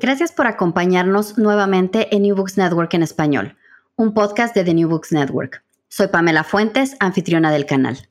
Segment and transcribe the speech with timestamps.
[0.00, 3.56] Gracias por acompañarnos nuevamente en New Books Network en español,
[3.96, 5.64] un podcast de The New Books Network.
[5.88, 8.08] Soy Pamela Fuentes, anfitriona del canal.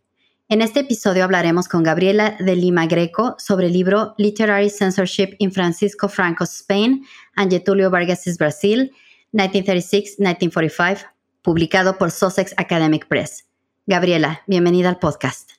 [0.50, 5.54] En este episodio hablaremos con Gabriela de Lima Greco sobre el libro Literary Censorship in
[5.54, 8.92] Francisco Franco's Spain and Getulio Vargas's Brazil,
[9.32, 11.06] 1936-1945,
[11.42, 13.48] publicado por Sussex Academic Press.
[13.86, 15.52] Gabriela, bienvenida al podcast.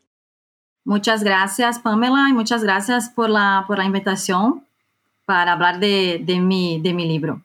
[0.84, 4.67] Muchas gracias, Pamela, y muchas gracias por la, por la invitación
[5.28, 7.44] para hablar de, de, mi, de mi libro.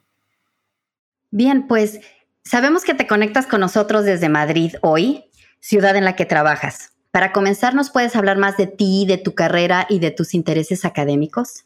[1.32, 2.00] Bien, pues
[2.42, 5.26] sabemos que te conectas con nosotros desde Madrid hoy,
[5.60, 6.94] ciudad en la que trabajas.
[7.12, 10.86] Para comenzar, ¿nos puedes hablar más de ti, de tu carrera y de tus intereses
[10.86, 11.66] académicos?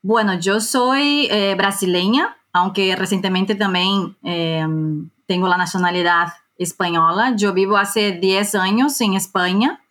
[0.00, 4.66] Bueno, yo soy eh, brasileña, aunque recientemente también eh,
[5.26, 7.34] tengo la nacionalidad española.
[7.36, 9.82] Yo vivo hace 10 años en España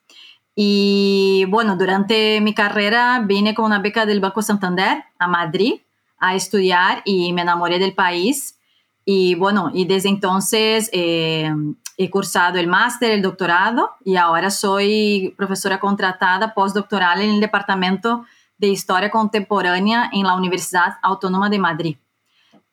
[0.55, 5.81] y bueno, durante mi carrera vine con una beca del Banco Santander a Madrid
[6.17, 8.57] a estudiar y me enamoré del país.
[9.05, 11.51] Y bueno, y desde entonces eh,
[11.97, 18.25] he cursado el máster, el doctorado y ahora soy profesora contratada postdoctoral en el Departamento
[18.57, 21.97] de Historia Contemporánea en la Universidad Autónoma de Madrid.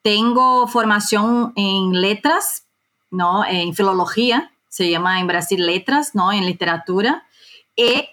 [0.02, 2.64] Tengo formación en letras,
[3.10, 3.44] ¿no?
[3.46, 6.30] en filología, se llama en Brasil letras, ¿no?
[6.30, 7.24] en literatura
[7.78, 8.08] y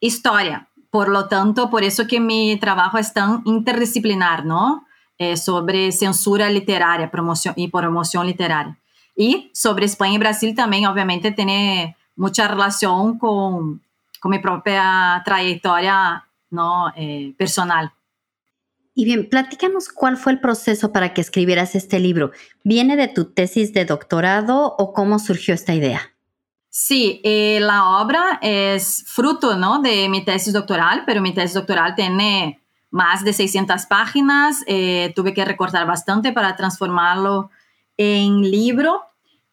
[0.00, 0.68] historia.
[0.90, 4.86] Por lo tanto, por eso que mi trabajo es tan interdisciplinar, ¿no?
[5.18, 8.76] Eh, sobre censura literaria promoción, y promoción literaria.
[9.14, 13.82] Y sobre España y Brasil también, obviamente, tiene mucha relación con,
[14.20, 16.92] con mi propia trayectoria ¿no?
[16.96, 17.92] Eh, personal.
[18.94, 22.30] Y bien, platícanos cuál fue el proceso para que escribieras este libro.
[22.62, 26.11] ¿Viene de tu tesis de doctorado o cómo surgió esta idea?
[26.74, 29.82] Sí, eh, la obra es fruto ¿no?
[29.82, 34.64] de mi tesis doctoral, pero mi tesis doctoral tiene más de 600 páginas.
[34.66, 37.50] Eh, tuve que recortar bastante para transformarlo
[37.98, 39.02] en libro.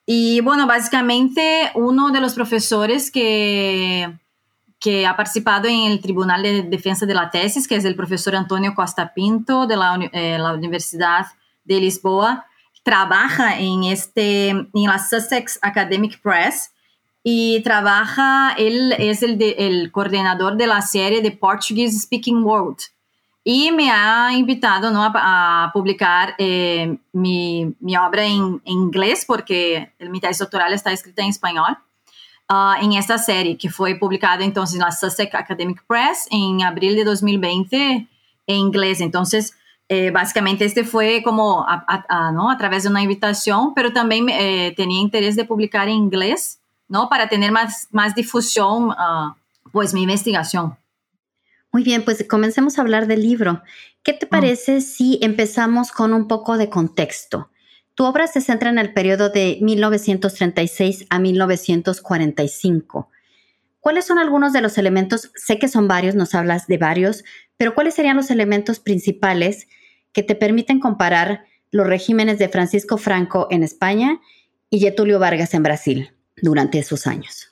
[0.05, 4.17] Y bueno, básicamente uno de los profesores que,
[4.79, 8.33] que ha participado en el Tribunal de Defensa de la Tesis, que es el profesor
[8.33, 11.25] Antonio Costa Pinto de la, eh, la Universidad
[11.65, 12.45] de Lisboa,
[12.81, 16.71] trabaja en, este, en la Sussex Academic Press
[17.23, 22.77] y trabaja, él es el, de, el coordinador de la serie de Portuguese Speaking World
[23.43, 25.03] y me ha invitado ¿no?
[25.03, 30.91] a, a publicar eh, mi, mi, obra en, en, inglés porque mi tesis doctoral está
[30.91, 31.77] escrita en español
[32.49, 36.95] uh, en esta serie que fue publicada entonces en la Sussex Academic Press en abril
[36.95, 38.07] de 2020
[38.47, 39.01] en inglés.
[39.01, 39.55] Entonces,
[39.87, 42.51] eh, básicamente este fue como a, a, ¿no?
[42.51, 46.58] a, través de una invitación, pero también eh, tenía interés de publicar en inglés
[46.89, 47.07] ¿no?
[47.07, 49.33] Para tener más, más difusión, uh,
[49.71, 50.75] pues, mi investigación.
[51.71, 53.61] Muy bien, pues comencemos a hablar del libro.
[54.03, 54.29] ¿Qué te mm.
[54.29, 57.51] parece si empezamos con un poco de contexto?
[57.93, 63.09] Tu obra se centra en el periodo de 1936 a 1945.
[63.79, 65.31] ¿Cuáles son algunos de los elementos?
[65.35, 67.23] Sé que son varios, nos hablas de varios,
[67.57, 69.67] pero ¿cuáles serían los elementos principales
[70.11, 74.19] que te permiten comparar los regímenes de Francisco Franco en España
[74.69, 76.13] y Getulio Vargas en Brasil?
[76.41, 77.49] Durante esos años.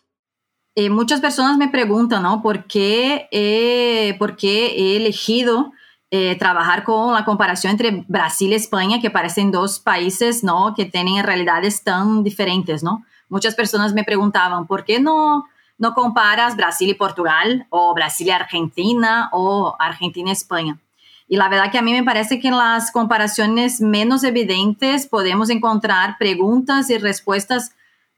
[0.76, 2.42] Eh, muchas personas me preguntan, ¿no?
[2.42, 5.72] ¿Por qué, eh, por qué he elegido
[6.12, 10.74] eh, trabajar con la comparación entre Brasil y España, que parecen dos países, ¿no?
[10.76, 13.04] Que tienen realidades tan diferentes, ¿no?
[13.28, 15.46] Muchas personas me preguntaban, ¿por qué no,
[15.78, 20.80] no comparas Brasil y Portugal o Brasil y Argentina o Argentina y España?
[21.28, 25.50] Y la verdad que a mí me parece que en las comparaciones menos evidentes podemos
[25.50, 27.72] encontrar preguntas y respuestas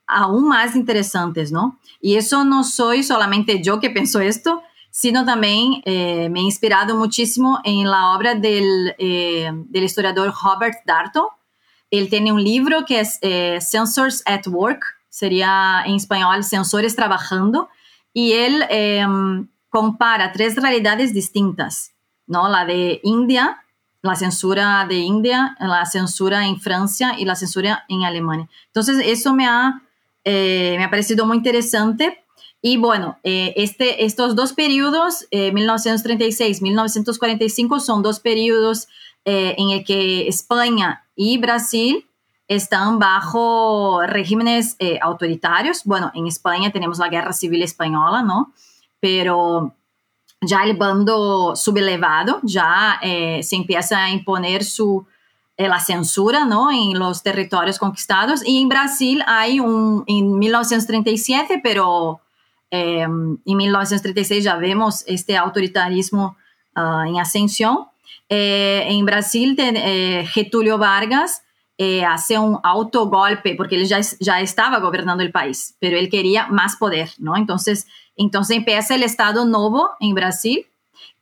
[0.09, 1.79] aún más interesantes, ¿no?
[2.01, 4.61] Y eso no soy solamente yo que pienso esto,
[4.91, 10.79] sino también eh, me he inspirado muchísimo en la obra del, eh, del historiador Robert
[10.85, 11.29] Darto.
[11.91, 17.69] Él tiene un libro que es eh, Sensors at Work, sería en español Sensores Trabajando,
[18.13, 21.93] y él em, compara tres realidades distintas,
[22.25, 22.49] ¿no?
[22.49, 23.63] La de India,
[24.01, 28.49] la censura de India, la censura en Francia y la censura en Alemania.
[28.67, 29.81] Entonces, eso me ha,
[30.31, 32.23] me ha parecido muy interesante
[32.61, 38.89] y bueno, eh, este, estos dos periodos, 1936-1945, eh, son dos periodos
[39.25, 42.05] eh, en el que España y Brasil
[42.49, 45.85] están bajo regímenes autoritarios.
[45.85, 48.51] Bueno, en España tenemos la Guerra Civil Española, ¿no?
[48.99, 49.73] Pero
[50.41, 55.05] ya el bando sublevado ya se empieza a imponer su,
[55.67, 56.71] la censura ¿no?
[56.71, 58.41] en los territorios conquistados.
[58.45, 62.21] Y en Brasil hay un, en 1937, pero
[62.71, 66.37] Em, en 1936 ya vemos este autoritarismo
[66.75, 67.87] ah, en ascensión.
[68.27, 71.43] Eh, en Brasil, eh, Getúlio Vargas
[71.77, 76.47] eh, hace un autogolpe, porque él ya, ya estaba gobernando el país, pero él quería
[76.47, 77.35] más poder, ¿no?
[77.37, 80.67] Entonces, entonces empieza el Estado Novo en Brasil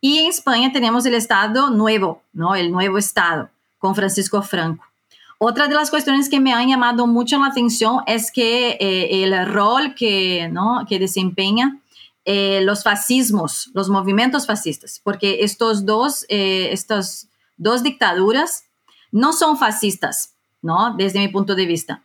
[0.01, 2.55] y en España tenemos el Estado Nuevo, ¿no?
[2.55, 4.83] El nuevo Estado, con Francisco Franco.
[5.39, 9.45] Otra de las cuestiones que me han llamado mucho la atención es que eh, el
[9.45, 10.85] rol que, ¿no?
[10.89, 11.79] que desempeña
[12.25, 18.63] eh, los fascismos, los movimientos fascistas, porque estos dos, eh, estas dos dictaduras
[19.11, 20.95] no son fascistas, ¿no?
[20.97, 22.03] Desde mi punto de vista.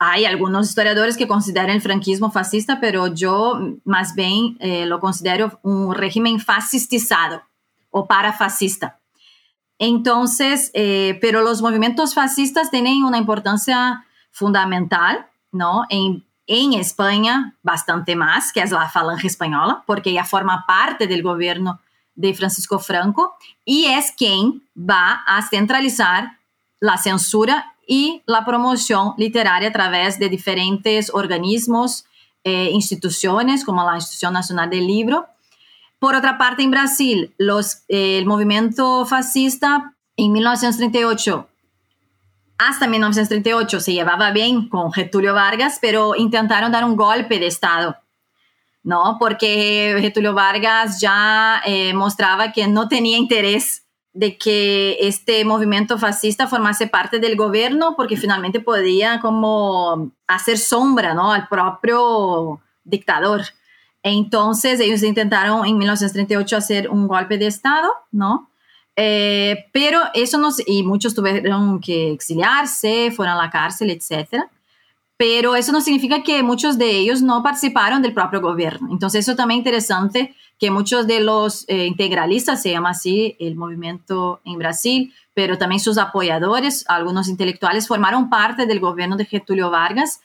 [0.00, 4.58] Hay algunos historiadores que consideran el franquismo fascista, pero yo más bien
[4.88, 7.42] lo considero un régimen fascistizado
[7.90, 8.98] o parafascista.
[9.78, 15.84] Entonces, eh, pero los movimientos fascistas tienen una importancia fundamental, ¿no?
[15.88, 21.80] En, España, bastante más, que es la Falange Española, porque ella forma parte del gobierno
[22.14, 23.34] de Francisco Franco
[23.64, 26.38] y es quien va a centralizar
[26.78, 32.04] la censura y la promoción literaria a través de diferentes organismos,
[32.44, 35.26] eh, instituciones como la Institución Nacional del Libro
[35.98, 41.48] por otra parte, en Brasil, los, eh, el movimiento fascista en 1938
[42.58, 47.96] hasta 1938 se llevaba bien con Getúlio Vargas, pero intentaron dar un golpe de Estado,
[48.82, 49.16] ¿no?
[49.18, 53.82] Porque Getúlio Vargas ya eh, mostraba que no tenía interés
[54.14, 61.12] de que este movimiento fascista formase parte del gobierno, porque finalmente podía como hacer sombra,
[61.12, 61.32] ¿no?
[61.32, 63.42] Al propio dictador.
[64.08, 68.48] Entonces ellos intentaron en 1938 hacer un golpe de Estado, ¿no?
[68.94, 74.44] Eh, pero eso no, y muchos tuvieron que exiliarse, fueron a la cárcel, etc.
[75.16, 78.90] Pero eso no significa que muchos de ellos no participaron del propio gobierno.
[78.92, 83.56] Entonces eso también es interesante que muchos de los eh, integralistas, se llama así el
[83.56, 89.68] movimiento en Brasil, pero también sus apoyadores, algunos intelectuales, formaron parte del gobierno de Getúlio
[89.68, 90.20] Vargas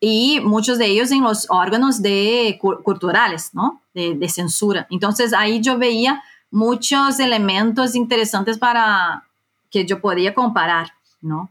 [0.00, 3.82] y muchos de ellos en los órganos de, culturales, ¿no?
[3.94, 4.86] De, censura.
[4.90, 9.24] Entonces ahí yo veía muchos elementos interesantes para
[9.70, 11.50] que yo podía comparar, ¿no?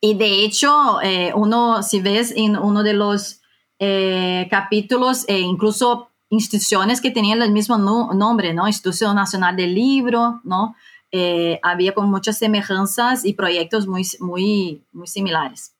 [0.00, 3.40] Y de hecho, eh, uno, si ves en uno de los
[3.78, 8.66] eh, capítulos, e incluso instituciones que tenían el mismo nombre, ¿no?
[8.66, 10.74] Institución Nacional del Libro, ¿no?
[11.12, 15.74] Eh, había con muchas semejanzas y proyectos muy, muy, muy similares.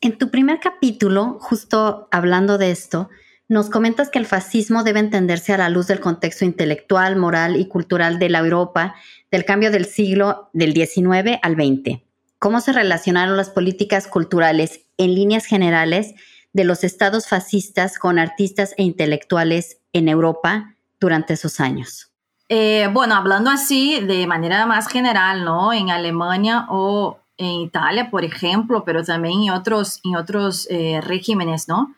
[0.00, 3.08] En tu primer capítulo, justo hablando de esto,
[3.48, 7.66] nos comentas que el fascismo debe entenderse a la luz del contexto intelectual, moral y
[7.66, 8.94] cultural de la Europa
[9.30, 12.02] del cambio del siglo del XIX al XX.
[12.38, 16.14] ¿Cómo se relacionaron las políticas culturales en líneas generales
[16.52, 22.12] de los estados fascistas con artistas e intelectuales en Europa durante esos años?
[22.48, 25.72] Eh, bueno, hablando así de manera más general, ¿no?
[25.72, 31.68] En Alemania o en Italia, por ejemplo, pero también en otros, en otros eh, regímenes,
[31.68, 31.94] ¿no?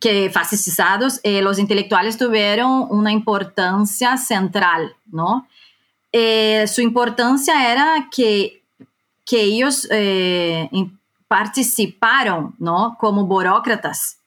[0.00, 5.46] Que fascistizados, eh, los intelectuales tuvieron una importancia central, ¿no?
[6.12, 8.62] Eh, su importancia era que,
[9.24, 9.88] que ellos
[11.28, 12.96] participaron, ¿no?
[12.98, 14.18] Como burócratas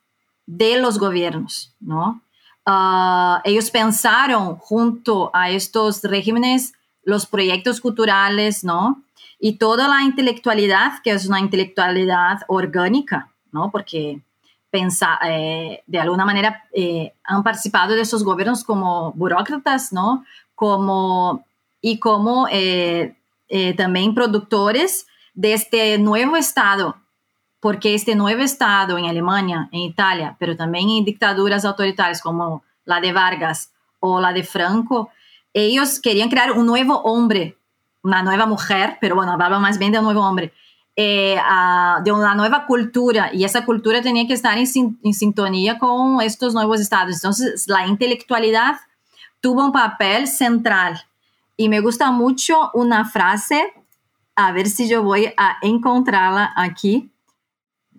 [0.45, 2.21] de los gobiernos, ¿no?
[2.65, 6.73] Ah, ellos pensaron junto a estos regímenes
[7.03, 9.01] los proyectos culturales, ¿no?
[9.45, 13.71] Y toda la intelectualidad, que es una intelectualidad orgánica, ¿no?
[13.71, 14.21] Porque
[14.69, 20.23] pensa, eh, de alguna manera eh, han participado de esos gobiernos como burócratas, ¿no?
[20.55, 21.43] Como,
[21.81, 23.17] y como eh,
[23.75, 26.95] también productores de este nuevo Estado,
[27.59, 33.01] porque este nuevo Estado en Alemania, en Italia, pero también en dictaduras autoritarias como la
[33.01, 35.09] de Vargas o la de Franco,
[35.51, 37.57] ellos querían crear un nuevo hombre,
[38.03, 40.53] una nueva mujer, pero bueno, hablaba más bien de un nuevo hombre,
[40.95, 41.37] eh,
[42.03, 44.67] de una nueva cultura, y esa cultura tenía que estar en,
[45.13, 47.15] sintonía con estos nuevos estados.
[47.15, 48.75] Entonces, la intelectualidad
[49.41, 51.01] tuvo un papel central.
[51.55, 53.73] Y me gusta mucho una frase,
[54.35, 57.11] a ver si yo voy a encontrarla aquí,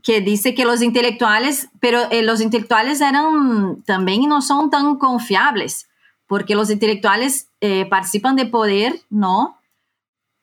[0.02, 5.88] que dice que los intelectuales, pero eh, los intelectuales eran también no son tan confiables,
[6.26, 9.58] porque los intelectuales eh, participan de poder, ¿no?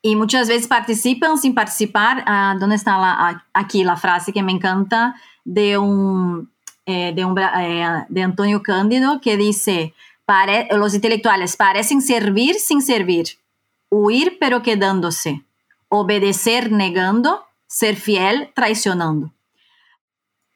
[0.02, 2.24] Y muchas veces participan sin participar.
[2.26, 6.52] Ah, ¿Dónde está la, aquí la frase que me encanta de un,
[6.86, 9.94] eh, de, un de Antonio Cándido que dice,
[10.72, 13.40] los intelectuales parecen servir sin servir,
[13.90, 15.44] huir pero quedándose,
[15.90, 19.32] obedecer negando, ser fiel traicionando.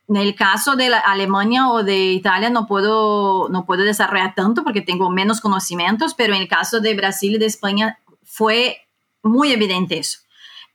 [0.08, 5.10] El caso de Alemania o de Italia no puedo, no puedo desarrollar tanto porque tengo
[5.10, 8.85] menos conocimientos, pero en el caso de Brasil y de España fue
[9.26, 10.20] muy evidente eso.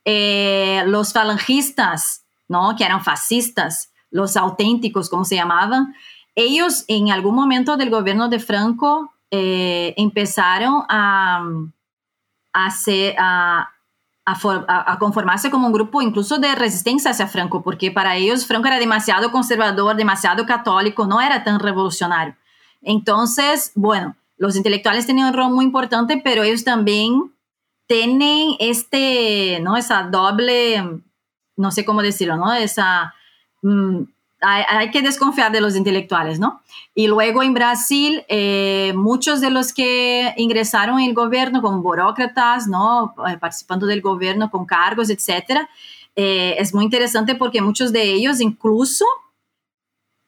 [0.05, 2.75] Eh, los falangistas, ¿no?
[2.75, 5.95] que eran fascistas, los auténticos, como se llamaban,
[6.35, 11.43] ellos en algún momento del gobierno de Franco eh, empezaron a,
[12.53, 13.69] a,
[14.25, 18.79] a, conformarse como un grupo incluso de resistencia hacia Franco, porque para ellos Franco era
[18.79, 22.35] demasiado conservador, demasiado católico, no era tan revolucionario.
[22.81, 27.31] Entonces, bueno, los intelectuales tenían un rol muy importante, pero ellos también
[27.91, 29.75] tienen este, ¿no?
[29.75, 31.01] Esa doble,
[31.57, 32.53] no sé cómo decirlo, ¿no?
[32.53, 33.13] Esa...
[33.61, 34.03] Mm,
[34.43, 36.61] hay, que desconfiar de los intelectuales, ¿no?
[36.95, 42.65] Y luego en Brasil, eh, muchos de los que ingresaron en el gobierno como burócratas,
[42.65, 43.13] ¿no?
[43.27, 45.69] Eh, participando del gobierno con cargos, etcétera,
[46.15, 49.05] eh, es muy interesante porque muchos de ellos incluso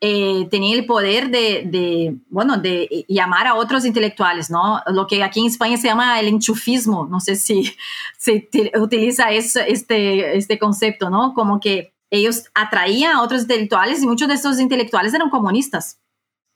[0.04, 4.82] tenían el poder de, bueno, de llamar a otros intelectuales, ¿no?
[4.88, 7.74] Lo que aquí en España se llama el enchufismo, no sé si
[8.18, 11.34] se utiliza este, este concepto, ¿no?
[11.34, 16.00] Como que ellos atraían a otros intelectuales y muchos de estos intelectuales eran comunistas.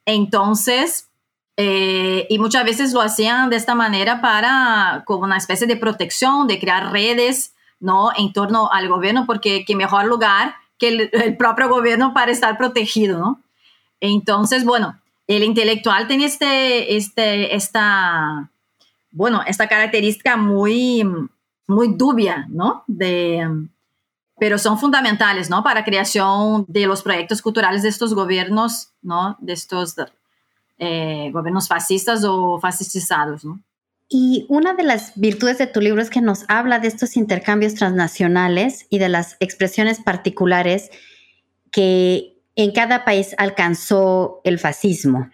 [0.06, 1.10] Entonces,
[1.56, 6.48] eh, y muchas veces lo hacían de esta manera para, como una especie de protección,
[6.48, 8.12] de crear redes, ¿no?
[8.18, 13.20] En torno al gobierno, porque qué mejor lugar que el, propio gobierno para estar protegido,
[13.20, 13.42] ¿no?
[14.00, 18.50] Entonces, bueno, el intelectual tiene este, este, esta,
[19.12, 21.04] bueno, esta característica muy,
[21.68, 22.84] muy dubia, ¿no?
[22.88, 23.48] De,
[24.40, 25.64] pero son fundamentales, ¿no?
[25.64, 29.36] Para creación de los proyectos culturales de estos gobiernos, ¿no?
[29.40, 29.96] De estos
[30.78, 33.60] eh, gobiernos fascistas o fascistizados, ¿no?
[34.10, 37.76] Y una de las virtudes de tu libro es que nos habla de estos intercambios
[37.76, 40.90] transnacionales y de las expresiones particulares
[41.72, 45.30] que en cada país alcanzó el fascismo.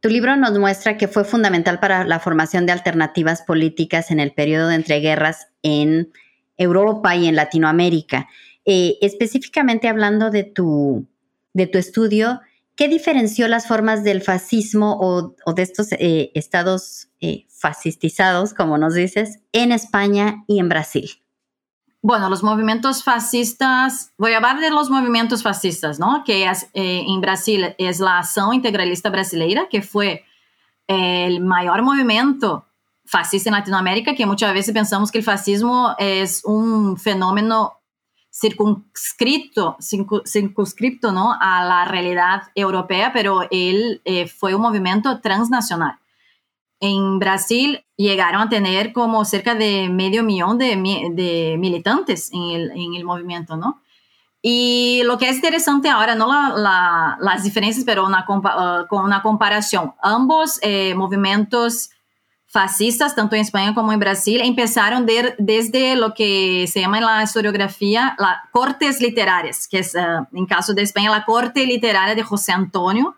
[0.00, 4.32] Tu libro nos muestra que fue fundamental para la formación de alternativas políticas en el
[4.32, 6.12] periodo de entreguerras en
[6.56, 8.28] Europa y en Latinoamérica.
[8.64, 11.06] Eh, específicamente hablando de tu,
[11.52, 12.40] de tu estudio,
[12.76, 18.94] ¿qué diferenció las formas del fascismo o, de estos eh, estados eh, fascistizados, como nos
[18.94, 21.10] dices, en España y en Brasil?
[22.00, 26.24] Bueno, los movimientos fascistas, voy a hablar de los movimientos fascistas, ¿no?
[26.24, 30.24] Que es, en Brasil es la Acción Integralista Brasileira, que fue
[30.88, 32.66] el mayor movimiento
[33.04, 37.81] fascista en Latinoamérica, que muchas veces pensamos que el fascismo es un fenómeno
[38.42, 39.76] circunscrito,
[40.24, 41.32] circunscripto ¿no?
[41.40, 45.98] a la realidad europea, pero él eh, fue un movimiento transnacional.
[46.80, 52.94] En Brasil llegaron a tener como cerca de medio millón de, militantes en el, en
[52.94, 53.80] el, movimiento, ¿no?
[54.42, 59.22] Y lo que es interesante ahora, no la, las diferencias, pero una, uh, con una
[59.22, 61.90] comparación, ambos eh, movimientos
[62.52, 67.22] fascistas, tanto en España como en Brasil, empezaron desde lo que se llama en la
[67.22, 69.84] historiografía las cortes literarias, que eh,
[70.34, 73.16] en caso de España, la corte literaria de José Antonio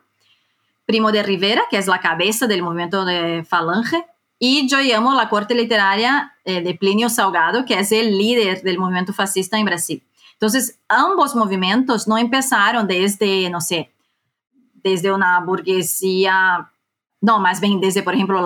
[0.86, 4.04] Primo de Rivera, que es la cabeza del movimiento de Falange,
[4.38, 8.78] y yo llamo la corte literaria eh, de Plinio Salgado, que es el líder del
[8.78, 10.00] movimiento fascista en Brasil.
[10.34, 13.90] Entonces, ambos movimientos no empezaron desde, no sé,
[14.74, 16.70] desde una burguesía
[17.24, 18.44] no, más bien desde, por ejemplo,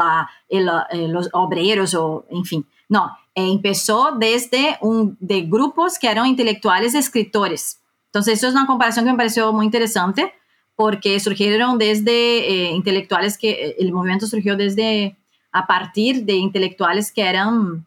[0.49, 0.61] eh,
[1.09, 2.65] los obreros o, en fin.
[2.89, 7.81] No, empezó desde un, de grupos que eran intelectuales escritores.
[8.07, 10.33] Entonces, eso es una comparación que me pareció muy interesante
[10.77, 15.17] porque surgieron desde eh, intelectuales que eh, el movimiento surgió desde
[15.51, 17.85] a partir de intelectuales que eran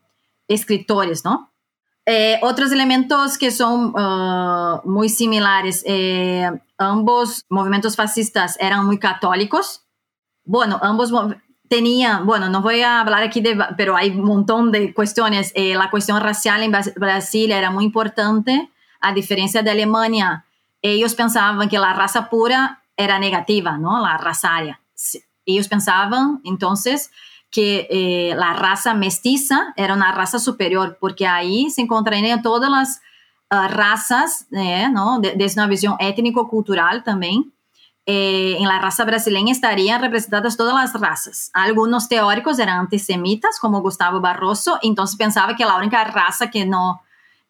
[0.49, 1.47] escritores, ¿no?
[2.41, 5.85] otros elementos que son uh, muy similares,
[6.77, 9.85] ambos movimientos fascistas eran muy católicos,
[10.43, 11.11] bueno, ambos
[11.69, 15.53] tenía, bueno, no voy a hablar aquí de, pero hay un montón de cuestiones.
[15.55, 18.69] Eh, la cuestión racial en Brasil era muy importante,
[18.99, 20.45] a diferencia de Alemania.
[20.81, 24.01] Ellos pensaban que la raza pura era negativa, ¿no?
[24.01, 24.81] La raza aria.
[25.45, 27.11] Ellos pensaban entonces
[27.49, 33.01] que eh, la raza mestiza era una raza superior, porque ahí se encontrarían todas las
[33.51, 35.19] uh, razas, eh, ¿no?
[35.19, 37.53] desde una visión étnico-cultural también.
[38.05, 41.51] Eh, en la raza brasileña estarían representadas todas las razas.
[41.53, 47.01] Algunos teóricos eran antisemitas, como Gustavo Barroso, entonces pensaba que la única raza que no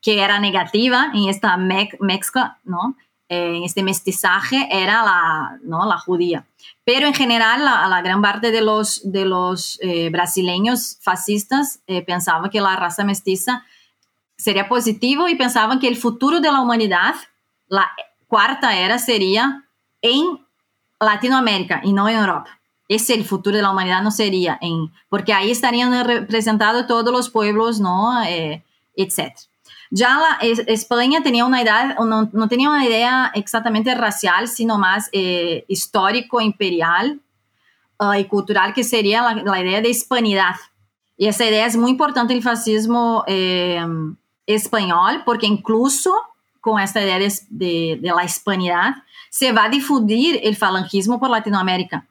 [0.02, 2.96] que era negativa en esta mezcla, ¿no?
[3.32, 5.86] en este mestizaje era la, ¿no?
[5.86, 6.46] la judía.
[6.84, 12.02] Pero en general, la, la gran parte de los, de los eh, brasileños fascistas eh,
[12.02, 13.64] pensaban que la raza mestiza
[14.38, 17.16] sería positivo y pensaban que el futuro de la humanidad,
[17.70, 17.90] la
[18.28, 19.66] cuarta era, sería
[20.02, 20.40] en
[21.00, 22.60] Latinoamérica y no en Europa.
[22.88, 27.30] Ese el futuro de la humanidad, no sería en, porque ahí estarían representados todos los
[27.30, 28.22] pueblos, ¿no?
[28.24, 28.64] Eh,
[28.96, 29.34] etc.
[29.90, 35.10] Ya la, España tenía una idea, no, no, tenía una idea exactamente racial, sino más
[35.12, 37.20] eh, histórico, imperial
[38.00, 40.56] uh, y cultural, que sería la, la, idea de hispanidad.
[41.18, 43.86] Y esa idea es muy importante en el fascismo eh,
[44.46, 46.14] español, porque incluso
[46.62, 48.96] con esta idea de, de, de, la hispanidad,
[49.32, 52.06] se va a difundir el falangismo por Latinoamérica.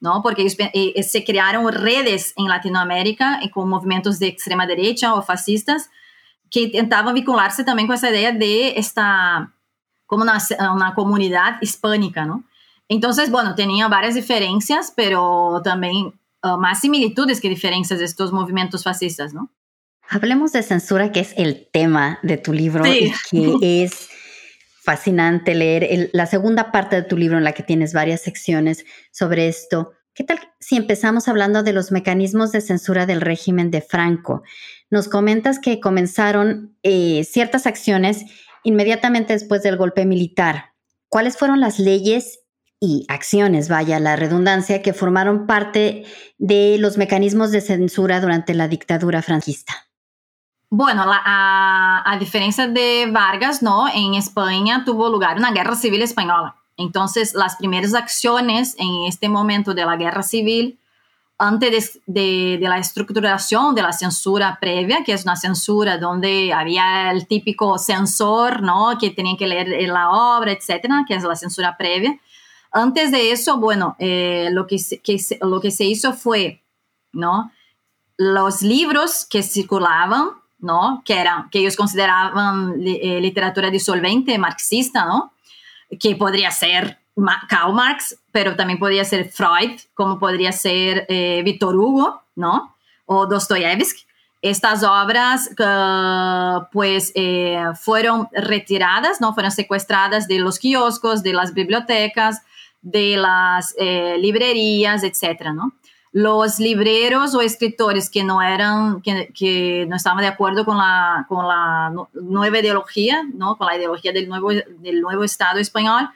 [0.00, 0.22] ¿no?
[0.22, 5.90] Porque eh, se crearon redes en Latinoamérica con movimientos de extrema derecha o fascistas
[6.48, 9.48] que tentavam vincular-se também com essa ideia de esta
[10.06, 10.38] como uma,
[10.72, 12.44] uma comunidade hispânica, não?
[12.88, 16.12] Então, bueno, tinha várias diferenças, pero também
[16.44, 19.50] uh, más similitudes que diferencias de estos movimientos fascistas, ¿no?
[20.08, 23.12] Hablemos de censura, que es el tema de tu libro sí.
[23.32, 24.08] y que es
[24.86, 29.48] fascinante leer la segunda parte de tu libro en la que tienes varias secciones sobre
[29.48, 29.90] esto.
[30.14, 34.44] ¿Qué tal si empezamos hablando de los mecanismos de censura del régimen de Franco?
[34.88, 38.26] Nos comentas que comenzaron eh, ciertas acciones
[38.62, 40.74] inmediatamente después del golpe militar.
[41.08, 42.44] ¿Cuáles fueron las leyes
[42.78, 46.04] y acciones, vaya la redundancia, que formaron parte
[46.38, 49.85] de los mecanismos de censura durante la dictadura franquista?
[50.68, 53.86] Bueno, a, diferencia de Vargas, ¿no?
[53.88, 56.56] En España tuvo lugar una guerra civil española.
[56.76, 60.78] Entonces, las primeras acciones en este momento de la guerra civil,
[61.38, 67.26] antes de, la estructuración de la censura previa, que es una censura donde había el
[67.26, 68.96] típico censor, ¿no?
[68.98, 72.18] Que tenía que leer la obra, etcétera, que es la censura previa.
[72.72, 74.78] Antes de eso, bueno, eh, lo, que
[75.42, 76.62] lo que se hizo fue,
[77.12, 77.52] ¿no?
[78.16, 81.02] Los libros que circulaban, ¿no?
[81.04, 85.32] Que, eran, que ellos consideraban eh, literatura disolvente, marxista, ¿no?
[86.00, 86.98] que podría ser
[87.48, 92.76] Karl Marx, pero también podría ser Freud, como podría ser eh, Víctor Hugo, ¿no?
[93.06, 94.02] O Dostoyevsky.
[94.42, 99.32] Estas obras uh, pues eh, fueron retiradas, ¿no?
[99.32, 102.42] Fueron secuestradas de los kioscos, de las bibliotecas,
[102.82, 105.72] de las eh, librerías, etcétera, ¿no?
[106.18, 111.46] Los libreros o escritores que no eran, que, no estaban de acuerdo con la, con
[111.46, 113.58] la nueva ideología, ¿no?
[113.58, 116.08] Con la ideología del nuevo, del nuevo Estado español,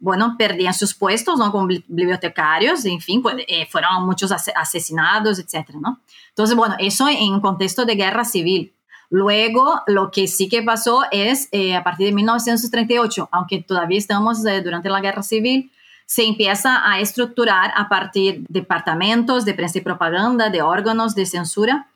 [0.00, 1.52] bueno, perdían sus puestos, ¿no?
[1.52, 6.00] Como bibliotecarios, en fin, pues, eh, fueron muchos asesinados, etcétera, ¿no?
[6.30, 8.74] Entonces, bueno, eso en contexto de guerra civil.
[9.10, 14.44] Luego, lo que sí que pasó es, eh, a partir de 1938, aunque todavía estamos
[14.44, 15.70] eh, durante la guerra civil,
[16.06, 21.26] se empieza a estructurar a partir de departamentos de prensa y propaganda, de órganos de
[21.26, 21.88] censura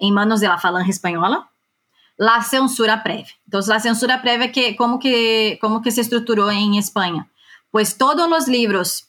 [0.00, 1.48] en manos de la falange española,
[2.16, 3.28] la censura previa.
[3.46, 7.30] Entonces, la censura previa, que, ¿cómo, que, ¿cómo que se estructuró en España?
[7.70, 9.08] Pues todos los libros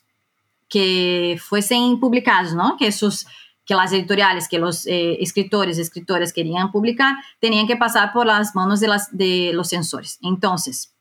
[0.70, 2.78] que fuesen publicados, ¿no?
[2.78, 3.26] que, sus,
[3.66, 8.56] que las editoriales, que los eh, escritores, escritores querían publicar, tenían que pasar por las
[8.56, 10.20] manos de, las, de los censores.
[10.22, 10.94] Entonces,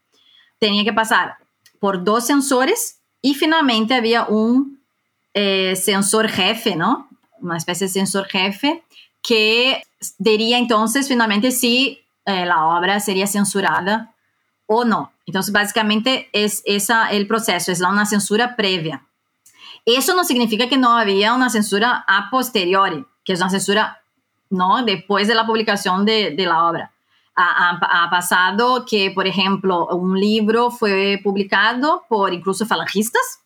[0.58, 1.36] tenía que pasar
[1.78, 4.80] por dos censores y finalmente había un
[5.32, 7.08] eh, censor jefe, ¿no?
[7.40, 8.82] Una especie de censor jefe
[9.22, 9.82] que
[10.18, 14.12] diría entonces finalmente si eh, la obra sería censurada
[14.66, 15.12] o no.
[15.26, 19.04] Entonces, básicamente es esa el proceso, es una censura previa.
[19.86, 24.00] Eso no significa que no había una censura a posteriori, que es una censura
[24.50, 26.92] no después de la publicación de, de la obra.
[27.34, 33.40] Ha, pasado que, por ejemplo, un libro fue publicado por incluso falangistas,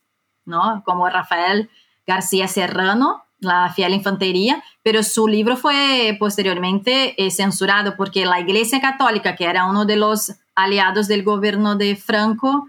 [0.45, 0.83] ¿no?
[0.85, 1.69] Como Rafael
[2.05, 8.81] García Serrano, La Fiel Infantería, pero su libro fue posteriormente eh, censurado porque la Iglesia
[8.81, 12.67] Católica, que era uno de los aliados del gobierno de Franco,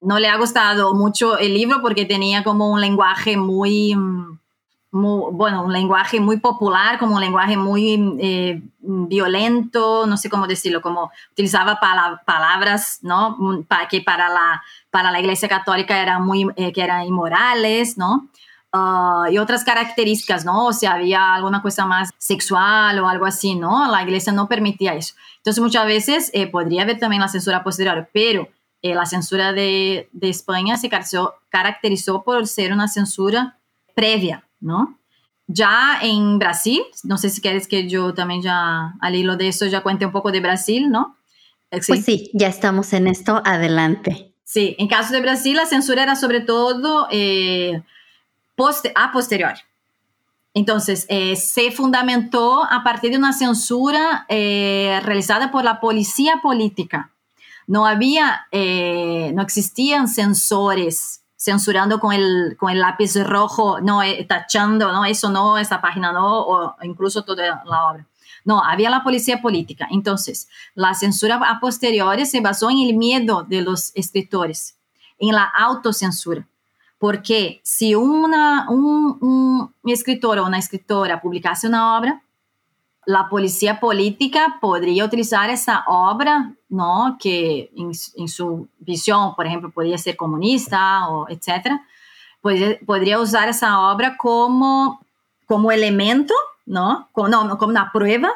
[0.00, 3.96] no le ha gustado mucho el libro porque tenía como un lenguaje muy,
[5.02, 10.80] bueno, un lenguaje muy popular, como un lenguaje muy eh, violento, no sé cómo decirlo,
[10.80, 11.78] como utilizaba
[12.24, 13.36] palabras, ¿no?
[13.68, 18.28] Para, que para la, para la Iglesia Católica eran muy, eh, que eran inmorales, ¿no?
[18.72, 20.66] Ah, y otras características, ¿no?
[20.66, 23.90] O sea, había alguna cosa más sexual o algo así, ¿no?
[23.90, 25.14] La iglesia no permitía eso.
[25.38, 28.48] Entonces, muchas veces eh, podría haber también la censura posterior, pero
[28.82, 30.88] la censura de, de España se
[31.48, 33.58] caracterizó por ser una censura
[33.96, 34.98] previa, ¿no?
[35.48, 39.66] Ya en Brasil, no sé si quieres que yo también ya al hilo de eso
[39.66, 41.16] ya cuente un poco de Brasil, ¿no?
[41.70, 44.32] Eh, pues sí, ya estamos en esto, adelante.
[44.44, 47.82] Sí, en caso de Brasil la censura era sobre todo eh,
[48.94, 49.60] a posteriori.
[50.54, 57.10] Entonces, eh, se fundamentó a partir de una censura realizada por la policía política.
[57.66, 64.90] No había, no existían censores censurando con el, con el lápiz rojo, no, eh, tachando,
[64.90, 68.04] no, eso no, esa página no, o incluso toda la obra.
[68.44, 69.86] No, había la policía política.
[69.92, 74.76] Entonces, la censura a posteriori se basó en el miedo de los escritores,
[75.20, 76.46] en la autocensura.
[76.98, 79.18] Porque si una, un,
[79.84, 82.22] un escritor o una escritora publicase una obra,
[83.06, 87.16] la policía política podría utilizar esa obra, ¿no?
[87.20, 91.86] que en, su visión, por ejemplo, podría ser comunista o etcétera,
[92.42, 95.00] podría, usar esa obra como,
[95.46, 96.34] como elemento,
[96.66, 97.08] ¿no?
[97.12, 98.30] Como, no, como una prueba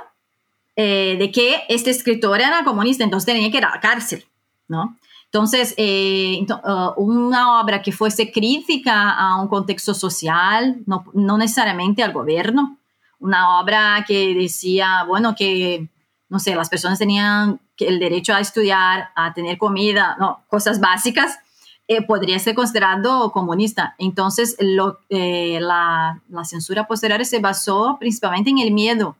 [0.77, 4.25] eh, de que este escritor era comunista, entonces tenía que ir a la cárcel,
[4.69, 4.97] ¿no?
[5.27, 12.03] Entonces, eh, uh, una obra que fuese crítica a un contexto social, no, no necesariamente
[12.03, 12.80] al gobierno,
[13.21, 15.89] una obra que decía, bueno, que,
[16.29, 21.39] no sé, las personas tenían el derecho a estudiar, a tener comida, no, cosas básicas,
[21.87, 23.95] eh, podría ser considerado comunista.
[23.99, 29.17] Entonces, lo, eh, la, la, censura posterior se basó principalmente en el miedo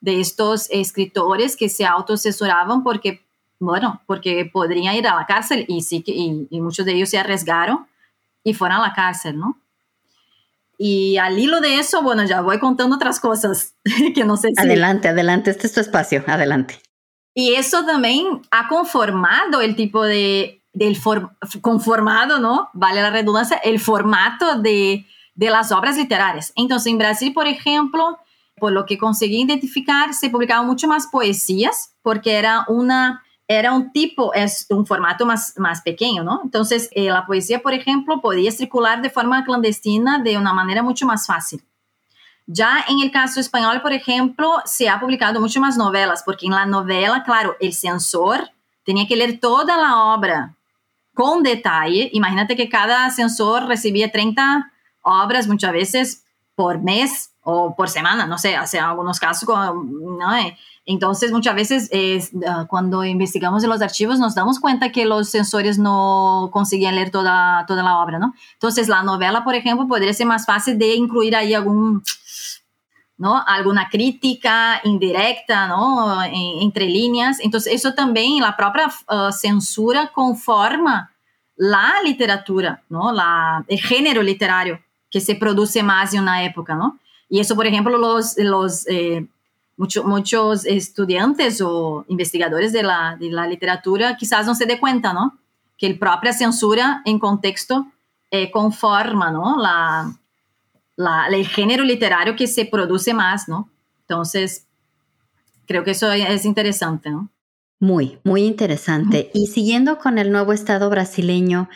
[0.00, 3.24] de estos escritores que se autocensuraban porque,
[3.58, 7.86] bueno, porque podrían ir a la cárcel y sí y muchos de ellos se arriesgaron
[8.44, 9.58] y fueron a la cárcel, ¿no?
[10.78, 13.74] Y al hilo de eso, bueno, ya voy contando otras cosas
[14.14, 14.62] que no sé si...
[14.62, 16.80] Adelante, adelante, este es tu espacio, adelante.
[17.34, 20.96] Y eso también ha conformado el tipo de, del
[21.60, 22.70] conformado, ¿no?
[22.74, 26.52] Vale la redundancia, el formato de, de las obras literarias.
[26.54, 28.18] Entonces, en Brasil, por ejemplo,
[28.56, 33.92] por lo que conseguí identificar, se publicaban mucho más poesías, porque era una era un
[33.92, 36.40] tipo, es un formato más, más pequeño, ¿no?
[36.44, 41.06] Entonces, eh, la poesía, por ejemplo, podía circular de forma clandestina de una manera mucho
[41.06, 41.62] más fácil.
[42.46, 46.52] Ya en el caso español, por ejemplo, se ha publicado mucho más novelas, porque en
[46.52, 48.50] la novela, claro, el censor
[48.84, 50.54] tenía que leer toda la obra
[51.14, 52.10] con detalle.
[52.12, 54.70] Imagínate que cada censor recibía 30
[55.02, 60.32] obras muchas veces por mes o por semana, no sé, hace algunos casos, ¿no?
[60.84, 61.90] Eh, entonces, muchas veces
[62.46, 67.10] ah, cuando investigamos en los archivos nos damos cuenta que los sensores no conseguían leer
[67.10, 68.34] toda, toda la obra, ¿no?
[68.54, 72.02] Entonces, la novela, por ejemplo, podría ser más fácil de incluir ahí algún,
[73.16, 73.42] ¿no?
[73.46, 76.22] Alguna crítica indirecta, ¿no?
[76.22, 77.38] entre líneas.
[77.40, 81.10] Entonces, eso también, la propia ah, censura conforma
[81.56, 83.12] la literatura, ¿no?
[83.12, 86.98] La, el género literario que se produce más en una época, ¿no?
[87.28, 89.26] Y eso, por ejemplo, los, los eh,
[89.76, 95.38] muchos estudiantes o investigadores de la, de la, literatura quizás no se dé cuenta, ¿no?
[95.76, 97.86] Que la propia censura en contexto
[98.30, 99.56] eh, conforma, ¿no?
[99.60, 100.12] La,
[100.96, 103.68] la, el género literario que se produce más, ¿no?
[104.02, 104.66] Entonces,
[105.66, 107.30] creo que eso es interesante, ¿no?
[107.80, 109.30] Muy, muy interesante.
[109.34, 111.68] Y siguiendo con el nuevo Estado brasileño,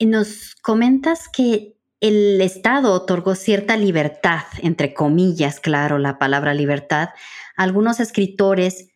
[0.00, 7.10] nos comentas que el Estado otorgó cierta libertad, entre comillas, claro, la palabra libertad,
[7.56, 8.88] a algunos escritores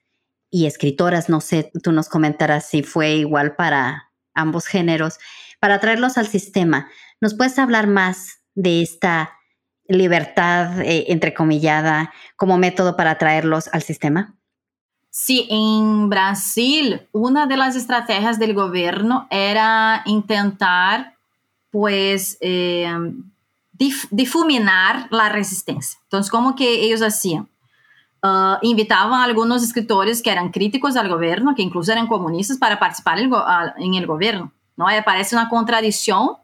[0.50, 5.18] y escritoras, no sé, tú nos comentarás si fue igual para ambos géneros,
[5.60, 6.88] para traerlos al sistema.
[7.20, 9.32] ¿Nos puedes hablar más de esta
[9.86, 14.36] libertad, eh, entrecomillada, como método para traerlos al sistema?
[15.10, 21.13] Sí, en Brasil, una de las estrategias del gobierno era intentar
[21.74, 22.86] pues eh,
[24.12, 25.98] difuminar la resistencia.
[26.04, 27.48] Entonces, ¿cómo que ellos hacían?
[28.22, 32.78] Uh, invitaban a algunos escritores que eran críticos al gobierno, que incluso eran comunistas, para
[32.78, 34.52] participar en el gobierno.
[34.76, 34.86] ¿no?
[35.04, 36.36] Parece una contradicción,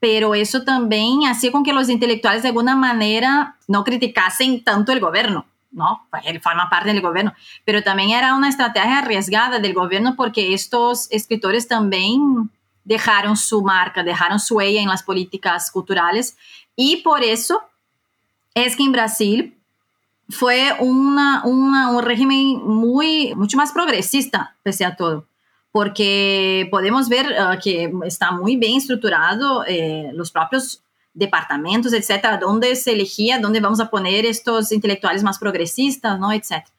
[0.00, 4.98] pero eso también hacía con que los intelectuales de alguna manera no criticasen tanto el
[4.98, 6.08] gobierno, ¿no?
[6.24, 11.06] Él forma parte del gobierno, pero también era una estrategia arriesgada del gobierno porque estos
[11.12, 12.50] escritores también
[12.84, 16.36] dejaron su marca, dejaron su huella en las políticas culturales
[16.76, 17.60] y por eso
[18.54, 19.58] es que en Brasil
[20.28, 25.26] fue una, un régimen muy, mucho más progresista, pese a todo,
[25.70, 30.82] porque podemos ver uh, que está muy bien estructurado eh, los propios
[31.14, 36.32] departamentos, etcétera, dónde se elegía, dónde vamos a poner estos intelectuales más progresistas, ¿no?
[36.32, 36.72] etcétera.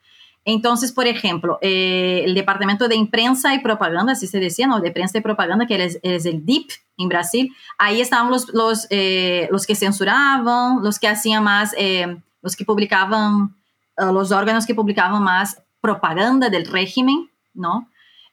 [0.46, 4.82] Entonces, por ejemplo, eh, el Departamento de Imprensa y Propaganda, así se decía, ¿no?
[4.82, 9.48] De Prensa y Propaganda, que es, el DIP en Brasil, ahí estaban los, los, eh,
[9.52, 13.56] los que censuraban, los que hacían más, eh, los que publicaban,
[13.98, 17.88] los órganos que publicaban más propaganda del régimen, ¿no?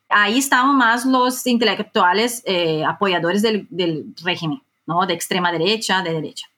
[0.09, 2.43] Ahí estaban más los intelectuales
[2.87, 5.07] apoyadores del, del régimen, ¿no?
[5.07, 6.49] De extrema derecha, de derecha.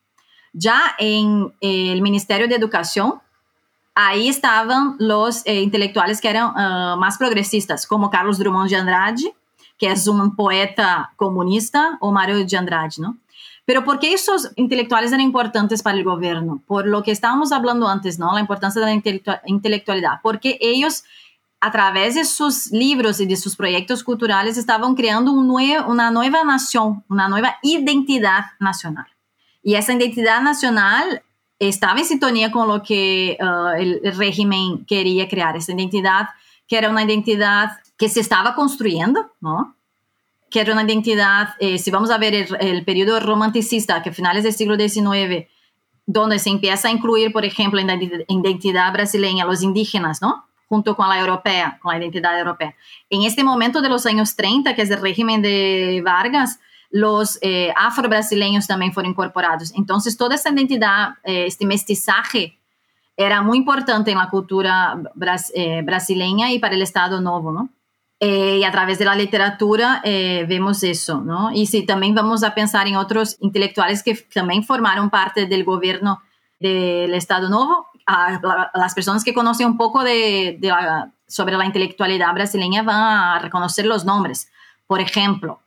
[0.55, 3.21] Ya en el Ministerio de Educación,
[3.95, 9.35] ahí estaban los eh, que eran uh, más progresistas, como Carlos Drummond de Andrade,
[9.79, 13.19] que es un poeta comunista, o Mario de Andrade, ¿no?
[13.65, 16.63] Pero ¿por qué esos intelectuales eran importantes para el gobierno?
[16.67, 18.33] Por lo que estábamos hablando antes, ¿no?
[18.35, 18.87] La importancia de
[19.25, 20.21] la intelectualidad.
[20.23, 21.05] Porque ellos,
[21.61, 26.11] a través de sus libros y de sus proyectos culturales, estaban creando un nuevo, una
[26.11, 29.07] nueva nación, una nueva identidad nacional.
[29.63, 31.23] Y esa identidad nacional
[31.69, 33.39] estaba en sintonía con lo que
[33.79, 36.29] el, el, régimen quería crear, esa identidad
[36.69, 39.77] que era una identidad que se estaba construyendo, ¿no?
[40.51, 44.13] que era una identidad, eh, si vamos a ver el, el, periodo romanticista, que a
[44.13, 45.49] finales del siglo XIX,
[46.05, 47.99] donde se empieza a incluir, por ejemplo, en la
[48.29, 50.47] identidad brasileña los indígenas, ¿no?
[50.69, 52.75] junto con la europea, con la identidad europea.
[53.11, 56.61] En este momento de los años 30, que es el régimen de Vargas,
[56.93, 59.73] los eh, afro-brasileños también fueron incorporados.
[59.75, 62.59] Entonces, toda esta identidad, eh, este mestizaje,
[63.17, 64.99] era muy importante en la cultura
[65.55, 67.69] eh, brasileña y para el Estado Novo, ¿no?
[68.21, 71.51] Eh, y a través de la literatura vemos eso, ¿no?
[71.53, 76.23] Y si también vamos a pensar en otros intelectuales que también formaron parte del gobierno
[76.61, 77.51] del Estado
[78.07, 80.59] a las personas que conocen un poco de,
[81.27, 84.49] sobre la intelectualidad brasileña van a reconocer los nombres.
[84.87, 85.61] Por ejemplo,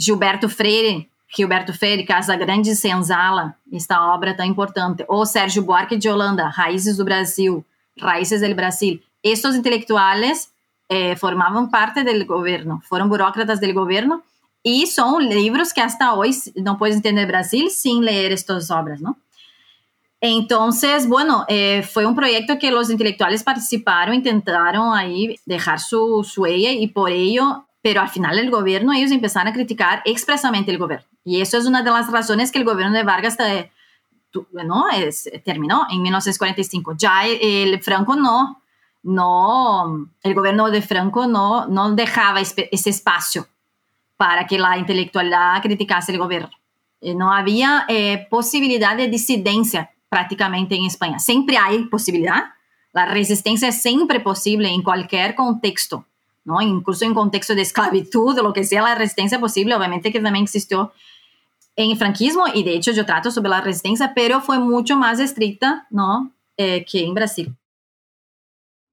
[0.00, 5.98] Gilberto Freire, Gilberto Freire, Casa Grande e Senzala, esta obra tão importante, ou Sérgio Buarque
[5.98, 7.62] de Holanda, Raízes do Brasil,
[8.00, 8.98] Raízes del Brasil.
[9.22, 10.50] Estos intelectuales
[10.88, 14.22] eh, formavam parte do governo, foram burócratas do governo
[14.64, 19.14] e são livros que hasta hoje não puedes entender Brasil sem ler estas obras, não?
[20.22, 26.42] Entonces, bueno, eh, fue un proyecto que los intelectuales participaron, intentaron ahí dejar su, su
[26.42, 30.78] huella y por ello pero al final el gobierno, ellos empezaron a criticar expresamente el
[30.78, 31.06] gobierno.
[31.24, 33.38] Y eso es una de las razones que el gobierno de Vargas
[34.64, 34.88] ¿no?
[34.90, 36.94] es, terminó en 1945.
[36.96, 38.62] Ya el, el, Franco no,
[39.02, 43.46] no, el gobierno de Franco no, no dejaba ese espacio
[44.16, 46.50] para que la intelectualidad criticase el gobierno.
[47.00, 51.18] Eh, no había eh, posibilidad de disidencia prácticamente en España.
[51.18, 52.44] Siempre hay posibilidad.
[52.92, 56.04] La resistencia es siempre posible en cualquier contexto
[56.50, 56.60] ¿no?
[56.60, 60.44] Incluso en contexto de esclavitud o lo que sea la resistencia posible, obviamente que también
[60.44, 60.92] existió
[61.76, 65.20] en el franquismo y de hecho yo trato sobre la resistencia, pero fue mucho más
[65.20, 66.34] estricta, ¿no?
[66.56, 67.56] Eh, que en Brasil.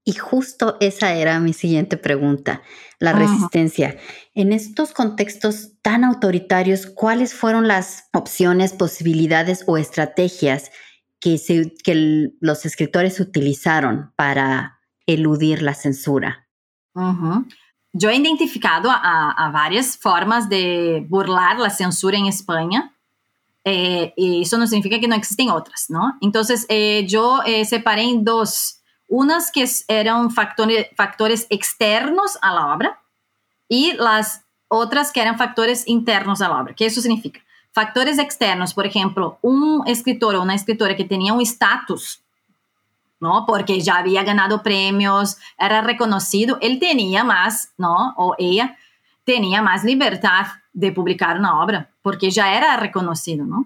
[0.07, 2.61] Y justo esa era mi siguiente pregunta,
[2.97, 3.97] la resistencia.
[4.33, 10.71] En estos contextos tan autoritarios, ¿cuáles fueron las opciones, posibilidades o estrategias
[11.19, 16.46] que, se, que los escritores utilizaron para eludir la censura?
[16.97, 17.47] Uhum.
[18.09, 19.51] He identificado a, a,
[19.99, 22.93] formas de burlar la censura en España.
[23.63, 26.17] Eh, y eso no significa que no existen otras, ¿no?
[26.21, 27.65] Entonces, eh, yo eh,
[28.19, 28.81] dos.
[29.09, 33.01] Unas que eran factores, factores externos a la obra
[33.69, 36.73] y las otras que eran factores internos a la obra.
[36.73, 37.39] ¿Qué eso significa?
[37.71, 42.21] Factores externos, por ejemplo, un escritor o una escritora que tenía un estatus
[43.19, 43.45] ¿no?
[43.45, 48.13] Porque ya había ganado premios, era reconocido, él tenía más, ¿no?
[48.17, 48.77] O ella
[49.23, 53.65] tenía más libertad de publicar una obra, porque ya era reconocido, ¿no?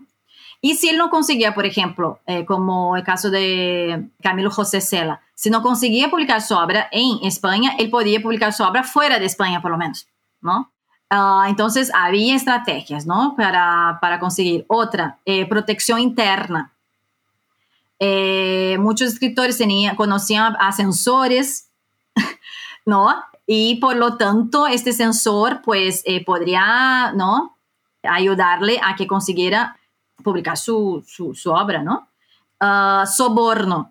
[0.62, 5.22] Y si él no conseguía, por ejemplo, eh, como el caso de Camilo José Cela,
[5.34, 9.26] si no conseguía publicar su obra en España, él podía publicar su obra fuera de
[9.26, 10.08] España, por lo menos,
[10.40, 10.72] ¿no?
[11.12, 13.36] Uh, entonces, había estrategias, ¿no?
[13.36, 14.64] Para, para conseguir.
[14.70, 16.74] Otra, eh, protección interna.
[18.04, 21.70] Eh, muchos escritores tenían, conocían a censores,
[22.86, 23.14] ¿no?
[23.46, 27.58] Y por lo tanto, este censor, pues, eh, podría, ¿no?
[28.02, 29.78] Ayudarle a que consiguiera
[30.24, 32.08] publicar su, su, obra, ¿no?
[32.60, 33.91] Uh, soborno.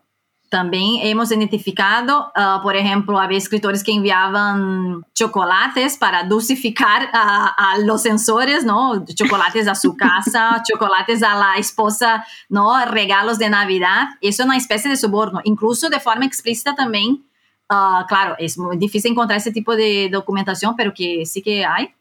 [0.51, 7.79] También hemos identificado, uh, por ejemplo, había escritores que enviaban chocolates para dulcificar a, a,
[7.79, 9.05] los sensores, ¿no?
[9.07, 12.85] Chocolates a su casa, chocolates a la esposa, ¿no?
[12.87, 14.09] Regalos de Navidad.
[14.21, 17.25] Eso es una especie de soborno, incluso de forma explícita también.
[17.71, 21.95] Uh, claro, es muy difícil encontrar ese tipo de documentación, pero que sí que hay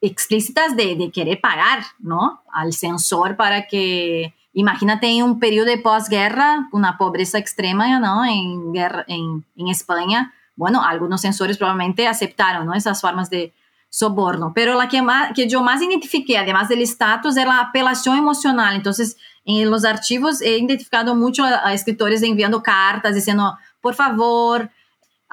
[0.00, 2.42] explícitas de, de querer pagar, ¿no?
[2.50, 8.24] Al censor para que Imagínate en un periodo de posguerra, una pobreza extrema ¿no?
[8.24, 10.32] en, guerra, en, en, España.
[10.54, 12.74] Bueno, algunos censores probablemente aceptaron ¿no?
[12.74, 13.52] esas formas de
[13.90, 18.16] soborno, pero la que, más, que yo más identifiqué, además del estatus, es la apelación
[18.16, 18.76] emocional.
[18.76, 24.70] Entonces, en los archivos he identificado mucho a, a escritores enviando cartas diciendo, por favor,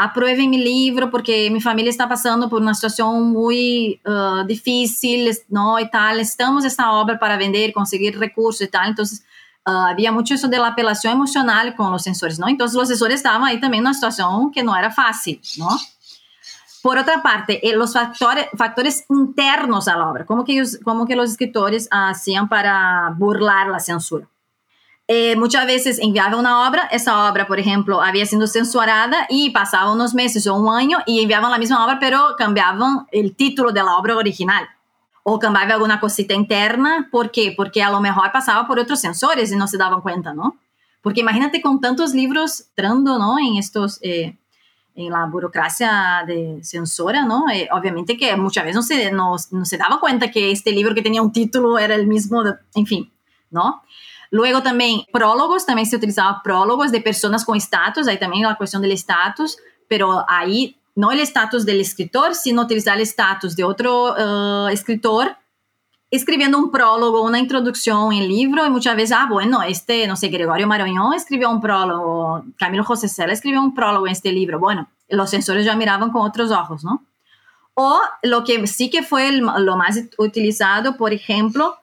[0.03, 5.79] apruebe mi libro porque mi familia está pasando por una situación muy uh, difícil, ¿no?
[5.79, 8.89] Y tal, estamos esta obra para vender, conseguir recursos y tal.
[8.89, 9.23] Entonces,
[9.65, 12.47] uh, había mucho eso de la apelación emocional con los sensores, ¿no?
[12.47, 15.69] Entonces, los sensores estaban ahí también en una situación que no era fácil, ¿no?
[16.81, 21.05] Por otra parte, eh, los factores, factores internos a la obra, ¿cómo que, ellos, cómo
[21.05, 24.27] que los escritores hacían para burlar la censura?
[25.13, 29.91] Eh, muchas veces enviaba una obra, esa obra, por ejemplo, había sido censurada y pasaba
[29.91, 33.83] unos meses o un año y enviaban la misma obra, pero cambiaban el título de
[33.83, 34.69] la obra original.
[35.23, 37.09] O cambiaba alguna cosita interna.
[37.11, 37.53] ¿Por qué?
[37.57, 40.55] Porque a lo mejor pasaba por otros censores y no se daban cuenta, ¿no?
[41.01, 43.37] Porque imagínate con tantos libros entrando, ¿no?
[43.37, 43.99] En estos...
[44.01, 44.37] Eh,
[44.93, 47.49] en la burocracia de censora, ¿no?
[47.49, 50.95] Eh, obviamente que muchas veces no se, no, no se daba cuenta que este libro
[50.95, 53.11] que tenía un título era el mismo, de, en fin,
[53.49, 53.83] ¿no?
[54.31, 58.81] Luego también prólogos, también se utilizaba prólogos de personas con estatus, ahí también la cuestión
[58.81, 64.13] del estatus, pero ahí no el estatus del escritor, sino utilizar el estatus de otro
[64.13, 65.35] uh, escritor
[66.11, 70.27] escribiendo un prólogo, una introducción en libro y muchas veces, ah, bueno, este, no sé,
[70.27, 74.59] Gregorio Maroñón escribió un prólogo, Camilo José Cela escribió un prólogo en este libro.
[74.59, 77.05] Bueno, los censores ya miraban con otros ojos, ¿no?
[77.73, 81.77] O lo que sí que fue el, lo más utilizado, por ejemplo,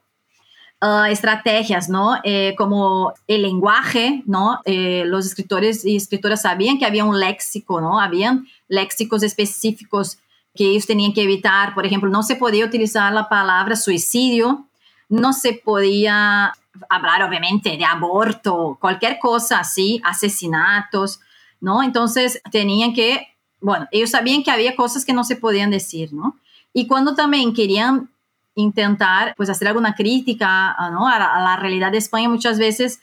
[0.82, 2.16] uh, estrategias, ¿no?
[2.24, 4.60] Eh, como el lenguaje, ¿no?
[4.64, 8.00] Eh, los escritores y escritoras sabían que había un léxico, ¿no?
[8.00, 10.18] Habían léxicos específicos
[10.54, 11.74] que ellos tenían que evitar.
[11.74, 14.66] Por ejemplo, no se podía utilizar la palabra suicidio,
[15.08, 16.52] no se podía
[16.88, 21.20] hablar, obviamente, de aborto, cualquier cosa así, asesinatos,
[21.60, 21.82] ¿no?
[21.82, 23.26] Entonces tenían que,
[23.60, 26.36] bueno, ellos sabían que había cosas que no se podían decir, ¿no?
[26.72, 28.10] Y cuando también querían
[28.58, 31.06] intentar pues hacer alguna crítica ¿no?
[31.08, 33.00] a, la, realidad de España muchas veces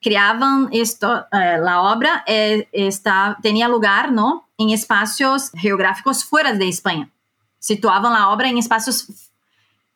[0.00, 4.48] creaban esto, eh, la obra eh, está, tenía lugar ¿no?
[4.58, 7.08] en espacios geográficos fuera de España.
[7.58, 9.30] Situaban la obra en espacios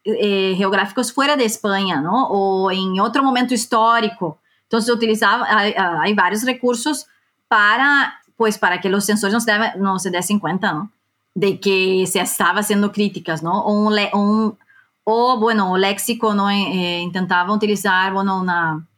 [0.04, 2.28] eh, geográficos fuera de España, ¿no?
[2.28, 4.38] O en otro momento histórico.
[4.62, 7.08] Entonces utilizaba, hay, hay varios recursos
[7.48, 10.92] para, pues, para que los censores no se, debe, no se desen cuenta, ¿no?
[11.34, 13.64] De que se estaba haciendo críticas, ¿no?
[13.64, 14.58] O un, un
[15.08, 16.50] o, bueno, o léxico, ¿no?
[16.50, 18.88] Eh, intentaba utilizar, bueno, una,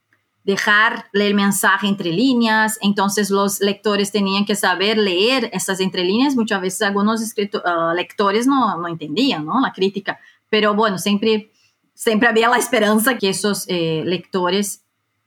[0.42, 6.34] dejar el mensaje entre líneas, entonces los lectores tenían que saber leer esas entre líneas,
[6.34, 9.60] muchas veces algunos uh, lectores no, no, entendían, ¿no?
[9.60, 10.18] La crítica,
[10.48, 11.50] pero bueno, siempre,
[11.92, 14.84] siempre había la esperanza que esos eh, lectores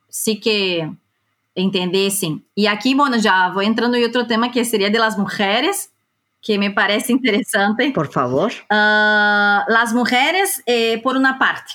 [0.09, 0.91] sí que
[1.53, 2.43] entendiesen.
[2.55, 5.91] Y aquí, bueno, ya voy entrando en otro tema que sería de las mujeres,
[6.41, 7.91] que me parece interesante.
[7.91, 8.51] Por favor.
[8.69, 11.73] Uh, las mujeres, eh, por una parte,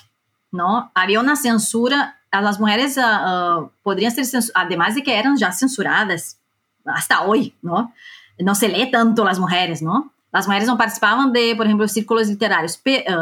[0.51, 0.91] ¿no?
[0.93, 6.37] Había una censura, las mujeres uh, uh, podrían ser, además de que eran ya censuradas
[6.85, 7.93] hasta hoy, ¿no?
[8.39, 10.13] No se lee tanto las mujeres, ¿no?
[10.31, 12.79] Las mujeres no participaban de, por ejemplo, círculos literarios,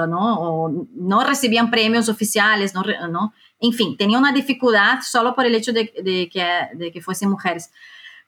[0.09, 0.39] ¿no?
[0.39, 2.83] O no recibían premios oficiales, ¿no?
[3.09, 3.33] ¿no?
[3.59, 7.29] En fin, tenían una dificultad solo por el hecho de, de, que, de que fuesen
[7.29, 7.71] mujeres.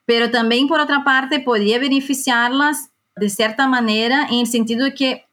[0.05, 5.25] Pero también, por otra parte, podía beneficiarlas de cierta manera, en el sentido de que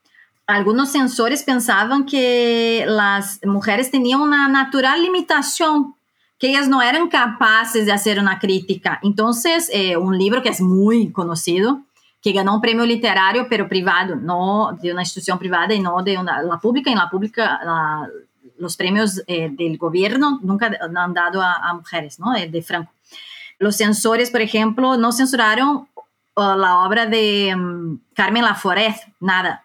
[0.46, 5.94] algunos censores pensaban que las mujeres tenían una natural limitación,
[6.38, 8.98] que ellas no eran capaces de hacer una crítica.
[9.02, 11.82] Entonces, eh, un libro que es muy conocido,
[12.20, 16.18] que ganó un premio literario, pero privado, no de una institución privada y no de
[16.18, 16.90] una, la pública.
[16.90, 18.08] En la pública, la,
[18.58, 19.78] los premios eh, del
[20.42, 22.32] nunca han dado a, a mujeres, ¿no?
[22.32, 22.92] De, Franco.
[23.58, 25.86] Los censores, por ejemplo, no censuraron
[26.36, 29.64] la obra de um, Carmen Laforet, Nada,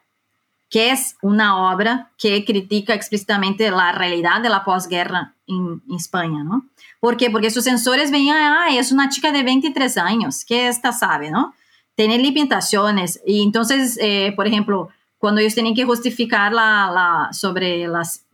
[0.70, 6.66] que es una obra que critica explícitamente la realidad de la posguerra en, España, ¿no?
[7.00, 7.32] ¿Por qué?
[7.32, 11.56] Porque sus censores veían, ah, es una chica de 23 años, que esta sabe, ¿no?
[11.96, 13.20] Tiene limitaciones.
[13.26, 18.26] Y entonces, eh, por ejemplo, cuando ellos tenían que justificar la, la, sobre las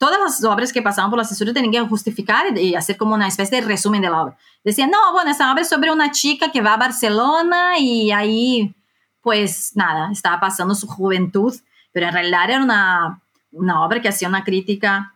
[0.00, 3.28] todas las obras que pasaban por la censura tenían que justificar y hacer como una
[3.28, 4.38] especie de resumen de la obra.
[4.64, 8.74] Decían, no, bueno, esta obra es sobre una chica que va a Barcelona y ahí,
[9.20, 11.54] pues nada, estaba pasando su juventud,
[11.92, 13.20] pero en realidad era una,
[13.52, 15.14] una obra que hacía una crítica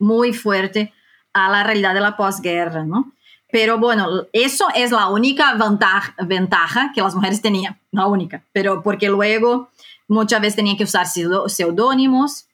[0.00, 0.92] muy fuerte
[1.32, 3.12] a la realidad de la posguerra, ¿no?
[3.52, 8.82] Pero bueno, eso es la única ventaja, ventaja que las mujeres tenían, la única, pero
[8.82, 9.70] porque luego
[10.08, 12.48] muchas veces tenían que usar seudónimos,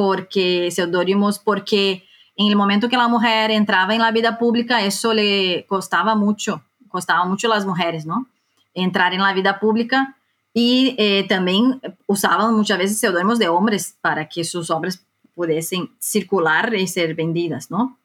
[0.00, 5.12] porque seudónimos, porque en el momento que la mujer entraba en la vida pública, eso
[5.12, 8.26] le costaba mucho, costaba mucho a las mujeres, ¿no?
[8.72, 10.16] Entrar en la vida pública
[10.54, 16.74] y eh, también usaban muchas veces seudónimos de hombres para que sus obras pudiesen circular
[16.74, 17.98] y ser vendidas, ¿no?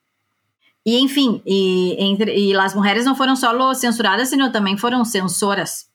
[0.84, 5.06] Y en fin, y, entre, y las mujeres no fueron solo censuradas, sino también fueron
[5.06, 5.91] censoras,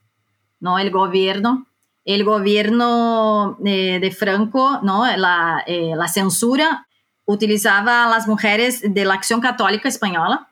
[0.61, 0.79] ¿no?
[0.79, 1.67] El gobierno
[2.05, 5.05] el gobierno eh, de Franco, ¿no?
[5.17, 6.87] La, eh, la, censura
[7.25, 10.49] utilizaba a las mujeres de la Acción Católica Española,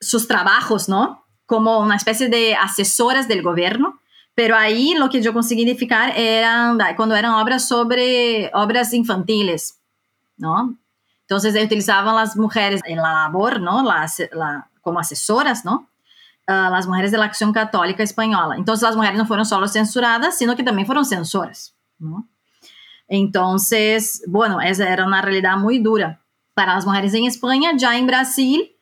[0.00, 1.24] sus trabajos, ¿no?
[1.46, 4.00] Como una especie de asesoras del gobierno.
[4.34, 9.78] Pero ahí lo que yo conseguí identificar eran cuando eran obras sobre obras infantiles,
[10.38, 10.78] ¿no?
[11.20, 13.82] Entonces utilizaban las mujeres en la labor, ¿no?
[13.82, 15.88] La, la, como asesoras, ¿no?
[16.48, 18.56] Uh, las mujeres de la Acción Católica Española.
[18.56, 21.74] Entonces las mujeres no fueron solo censuradas, sino que también fueron censoras.
[21.98, 22.28] ¿no?
[23.08, 26.20] Entonces, bueno, esa era una realidad muy dura
[26.54, 27.72] para las mujeres en España.
[27.76, 28.72] Ya en Brasil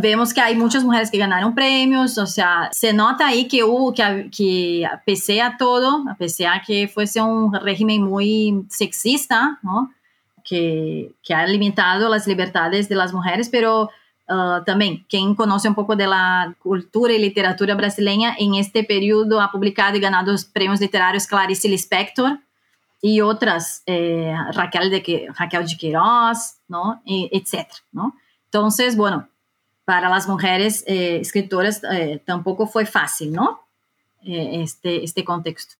[0.00, 3.62] vemos que hay muchas mujeres que ganaron premios, o sea, se nota ahí que
[3.94, 6.16] que, que pese a todo, a
[6.48, 9.60] a que fuese un régimen muy sexista,
[10.44, 13.48] que, que ha limitado las libertades de las mujeres,
[14.28, 19.46] Uh, também, quem conhece um pouco da cultura e literatura brasileira, em este período ha
[19.46, 22.36] publicado e ganado os prêmios literários Clarice Lispector
[23.02, 26.98] e outras, eh, Raquel, de, Raquel de Queiroz, ¿no?
[27.06, 27.68] E, etc.
[27.92, 28.12] ¿no?
[28.48, 29.28] Então, bueno,
[29.84, 33.60] para as mulheres eh, escritoras eh, tampoco foi fácil, ¿no?
[34.24, 35.76] Eh, este, este contexto.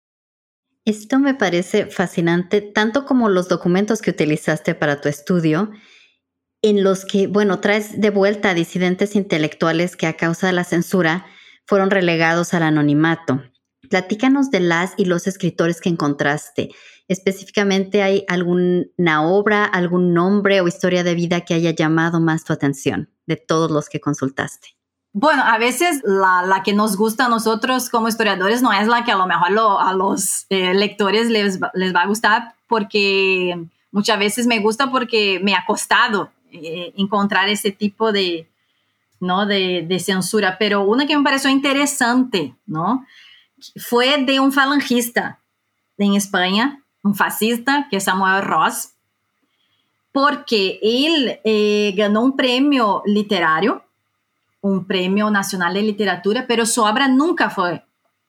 [0.84, 5.72] Esto me parece fascinante, tanto como los documentos que utilizaste para tu estudio,
[6.68, 10.64] en los que, bueno, traes de vuelta a disidentes intelectuales que a causa de la
[10.64, 11.26] censura
[11.64, 13.42] fueron relegados al anonimato.
[13.88, 16.70] Platícanos de las y los escritores que encontraste.
[17.06, 22.52] Específicamente, ¿hay alguna obra, algún nombre o historia de vida que haya llamado más tu
[22.52, 24.76] atención de todos los que consultaste?
[25.12, 29.12] Bueno, a veces la, que nos gusta a nosotros como historiadores no es la que
[29.12, 33.56] a lo mejor a los eh, lectores les, les va a gustar porque
[33.92, 36.32] muchas veces me gusta porque me ha costado
[36.62, 38.48] eh, encontrar ese tipo de,
[39.20, 39.46] ¿no?
[39.46, 40.57] De, censura.
[40.59, 43.07] Pero una que me pareció interesante, ¿no?
[43.76, 45.40] Fue de un falangista
[45.98, 48.90] en España, un fascista, que es Samuel Ross,
[50.12, 53.84] porque él eh, ganó un premio literario,
[54.61, 57.84] un premio nacional de literatura, pero su obra nunca fue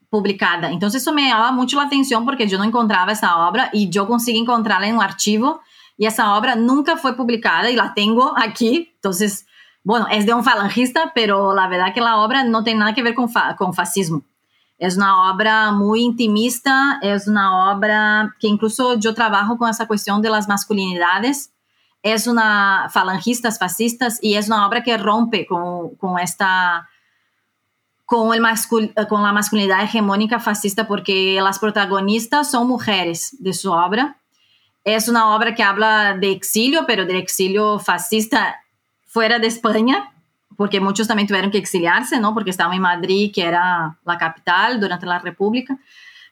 [0.09, 0.71] publicada.
[0.71, 4.07] Entonces eso me llamaba mucho la atención porque yo no encontraba esa obra y yo
[4.07, 5.61] conseguí encontrarla en un archivo
[5.98, 8.91] y esa obra nunca fue publicada y la tengo aquí.
[8.95, 9.48] Entonces,
[9.84, 13.04] bueno, es de un falangista, pero la verdad que la obra no tiene nada que
[13.04, 14.22] ver con, con fascismo.
[14.78, 20.22] Es una obra muy intimista, es una obra que incluso yo trabajo con esa cuestión
[20.22, 21.52] de las masculinidades.
[22.04, 26.88] Es una falangistas fascistas y es una obra que rompe con, con esta
[28.06, 28.43] con, el
[29.10, 34.18] con la masculinidad hegemónica fascista porque las protagonistas son mujeres de su obra
[34.88, 38.61] es una obra que habla de exilio, pero del exilio fascista
[39.05, 40.13] fuera de España,
[40.55, 42.33] porque muchos también tuvieron que exiliarse, ¿no?
[42.33, 45.77] Porque estaban en Madrid, que era la capital durante la República.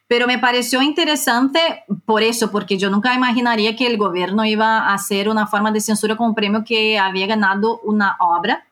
[0.08, 1.60] Pero me pareció interesante
[2.06, 5.82] por eso, porque yo nunca imaginaría que el gobierno iba a hacer una forma de
[5.82, 8.66] censura con un premio que había ganado una obra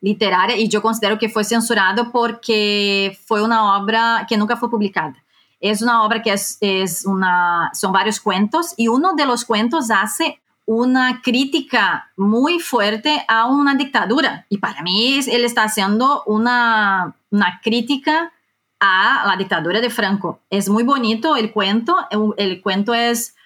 [0.00, 5.16] literaria y yo considero que fue censurado porque fue una obra que nunca fue publicada.
[5.60, 9.90] Es una obra que es, es una, son varios cuentos y uno de los cuentos
[9.90, 14.46] hace una crítica muy fuerte a una dictadura.
[14.48, 18.32] Y para mí él está haciendo una, una crítica
[18.80, 20.40] a la dictadura de Franco.
[20.50, 21.96] Es muy bonito el cuento.
[22.36, 23.36] El, cuento es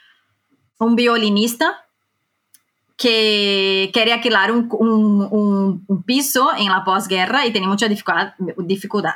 [0.78, 1.84] un violinista
[2.96, 9.14] que quiere alquilar un, un, un piso en la posguerra y tiene mucha dificultad.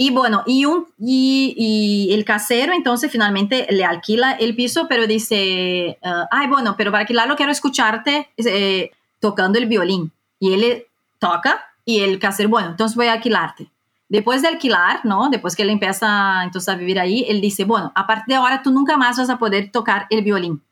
[0.00, 6.46] Y bueno, y, el casero entonces finalmente le alquila el piso, pero dice, ah, ay,
[6.46, 10.12] bueno, pero para alquilarlo quiero escucharte eh, tocando el violín.
[10.38, 10.86] Y él
[11.18, 13.68] toca y el casero, bueno, entonces voy a alquilarte.
[14.08, 15.30] Después de alquilar, ¿no?
[15.30, 18.62] Después que él empieza entonces a vivir ahí, él dice, bueno, a partir de ahora
[18.62, 20.62] tú nunca más vas a poder tocar el violín.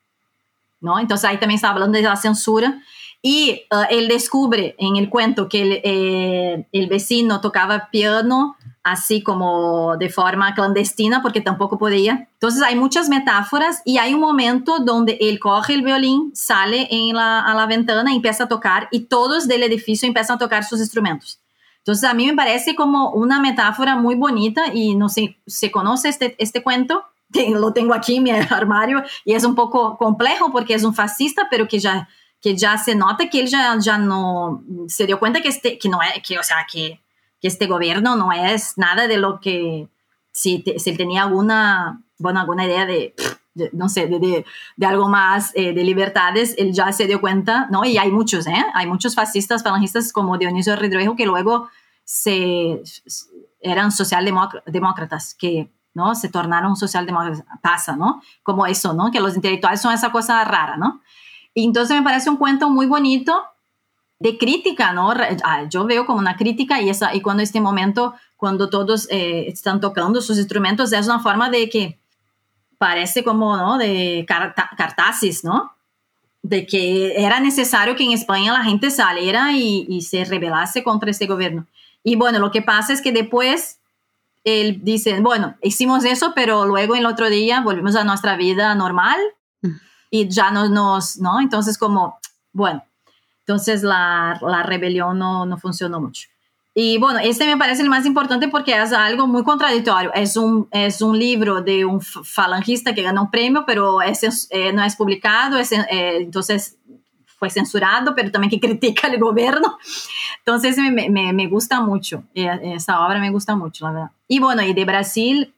[0.80, 1.00] ¿no?
[1.00, 2.80] Entonces ahí también está hablando de la censura.
[3.22, 8.56] Y uh, él descubre en el cuento que el, eh, el, vecino tocaba piano
[8.86, 12.28] así como de forma clandestina porque tampoco podía.
[12.34, 17.16] Entonces hay muchas metáforas y hay un momento donde él coge el violín, sale en
[17.16, 20.78] la, a la ventana empieza a tocar y todos del edificio empiezan a tocar sus
[20.78, 21.40] instrumentos.
[21.78, 26.08] Entonces a mí me parece como una metáfora muy bonita y no sé, ¿se conoce
[26.08, 27.02] este, este cuento?
[27.54, 31.48] Lo tengo aquí en mi armario y es un poco complejo porque es un fascista,
[31.50, 32.08] pero que ya,
[32.40, 35.88] que ya se nota que él ya, ya no se dio cuenta que, este, que
[35.88, 37.00] no es, que, o sea, que
[37.40, 39.88] que este gobierno no es nada de lo que
[40.32, 43.14] si, si él tenía alguna, bueno, alguna idea de,
[43.72, 44.44] no sé, de,
[44.76, 47.84] de, algo más eh, de libertades, él ya se dio cuenta, ¿no?
[47.84, 48.64] Y hay muchos, ¿eh?
[48.74, 51.68] Hay muchos fascistas, falangistas como Dionisio Ridruejo que luego
[52.04, 52.82] se,
[53.60, 56.14] eran socialdemócratas, que ¿no?
[56.14, 57.44] Se tornaron socialdemócratas.
[57.62, 58.20] Pasa, ¿no?
[58.42, 59.10] Como eso, ¿no?
[59.10, 61.00] Que los intelectuales son esa cosa rara, ¿no?
[61.54, 63.42] Y entonces me parece un cuento muy bonito
[64.18, 65.12] de crítica, ¿no?
[65.44, 69.46] Ah, yo veo como una crítica y, esa, y cuando este momento, cuando todos eh,
[69.48, 71.98] están tocando sus instrumentos, es una forma de que
[72.78, 73.78] parece como, ¿no?
[73.78, 75.72] De cartazis, ¿no?
[76.42, 81.26] De que era necesario que en España la gente saliera y, se rebelase contra este
[81.26, 81.66] gobierno.
[82.02, 83.80] Y bueno, lo que pasa es que después
[84.44, 89.18] él dice, bueno, hicimos eso, pero luego el otro día volvimos a nuestra vida normal
[89.62, 89.70] mm.
[90.10, 91.40] y ya no nos, ¿no?
[91.40, 92.18] Entonces como,
[92.52, 92.84] bueno,
[93.46, 96.28] entonces la, la rebelión no, no, funcionó mucho.
[96.74, 100.12] Y bueno, este me parece el más importante porque es algo muy contradictorio.
[100.14, 104.72] Es un, es un libro de un falangista que ganó un premio, pero es, eh,
[104.72, 105.84] no es publicado, es, eh,
[106.16, 106.76] entonces
[107.38, 109.78] fue censurado, pero también que critica el gobierno.
[110.40, 114.10] Entonces me, me, me, gusta mucho, eh, esa obra me gusta mucho, la verdad.
[114.26, 115.54] Y bueno, y de Brasil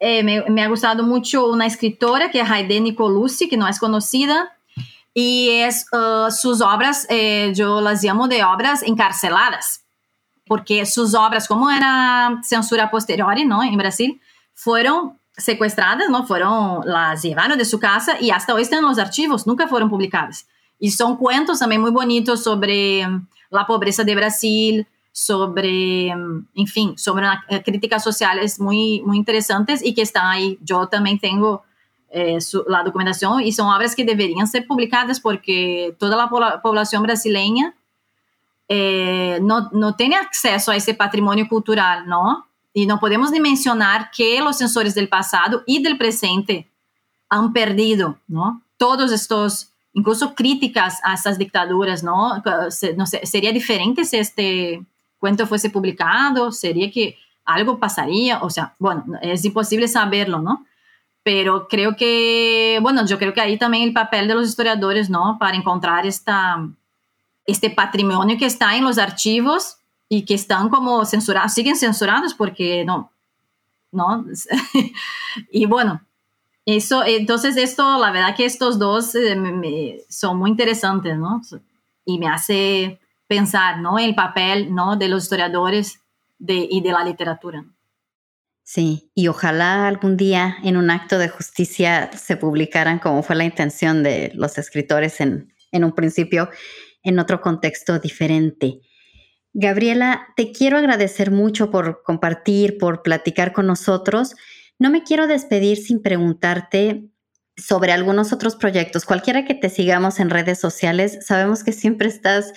[0.00, 4.55] me, me, ha gustado mucho una escritora que es Haide Nicolucci, que no es conocida,
[5.18, 6.28] y es uh,
[6.62, 9.82] obras, eh, yo las llamo de obras encarceladas,
[10.46, 13.62] porque sus obras, como era censura posterior, ¿no?
[13.62, 14.20] En Brasil,
[14.52, 16.26] fueron secuestradas, ¿no?
[16.26, 19.88] Fueron, las llevaron de su casa y hasta hoy están en los archivos, nunca fueron
[19.88, 20.46] publicadas.
[20.78, 26.66] Y son cuentos también muy bonitos sobre um, la pobreza de Brasil, sobre, um, en
[26.66, 30.58] fin, sobre eh, críticas sociales muy interesantes y que están ahí.
[30.60, 31.64] Yo también tengo
[32.10, 37.02] eh, su, la documentación y son obras que deberían ser publicadas porque toda la población
[37.02, 37.74] brasileña
[38.68, 42.46] eh, no, no, tiene acceso a ese patrimonio cultural, ¿no?
[42.72, 46.68] Y no podemos ni mencionar que los censores del pasado y del presente
[47.28, 48.62] han perdido, ¿no?
[48.76, 52.42] Todos estos, incluso críticas a estas dictaduras, ¿no?
[52.96, 54.84] no sé, sería diferente si este
[55.18, 60.66] cuento fuese publicado, sería que algo pasaría, o sea, bueno, es imposible saberlo, ¿no?
[61.26, 65.38] Pero creo que, bueno, yo creo que ahí también el papel de los historiadores, ¿no?
[65.40, 66.64] Para encontrar esta,
[67.44, 72.84] este patrimonio que está en los archivos y que están como censurados, siguen censurados porque
[72.84, 73.10] no,
[73.90, 74.24] ¿no?
[75.50, 76.00] y bueno,
[76.64, 81.42] eso, entonces esto, la verdad que estos dos eh, son muy interesantes, ¿no?
[82.04, 83.98] Y me hace pensar, ¿no?
[83.98, 84.94] El papel, ¿no?
[84.94, 86.00] De los historiadores
[86.38, 87.64] de, y de la literatura.
[88.68, 93.44] Sí, y ojalá algún día en un acto de justicia se publicaran como fue la
[93.44, 96.50] intención de los escritores en, en un principio,
[97.04, 98.80] en otro contexto diferente.
[99.52, 104.34] Gabriela, te quiero agradecer mucho por compartir, por platicar con nosotros.
[104.80, 107.08] No me quiero despedir sin preguntarte
[107.56, 109.04] sobre algunos otros proyectos.
[109.04, 112.52] Cualquiera que te sigamos en redes sociales, sabemos que siempre estás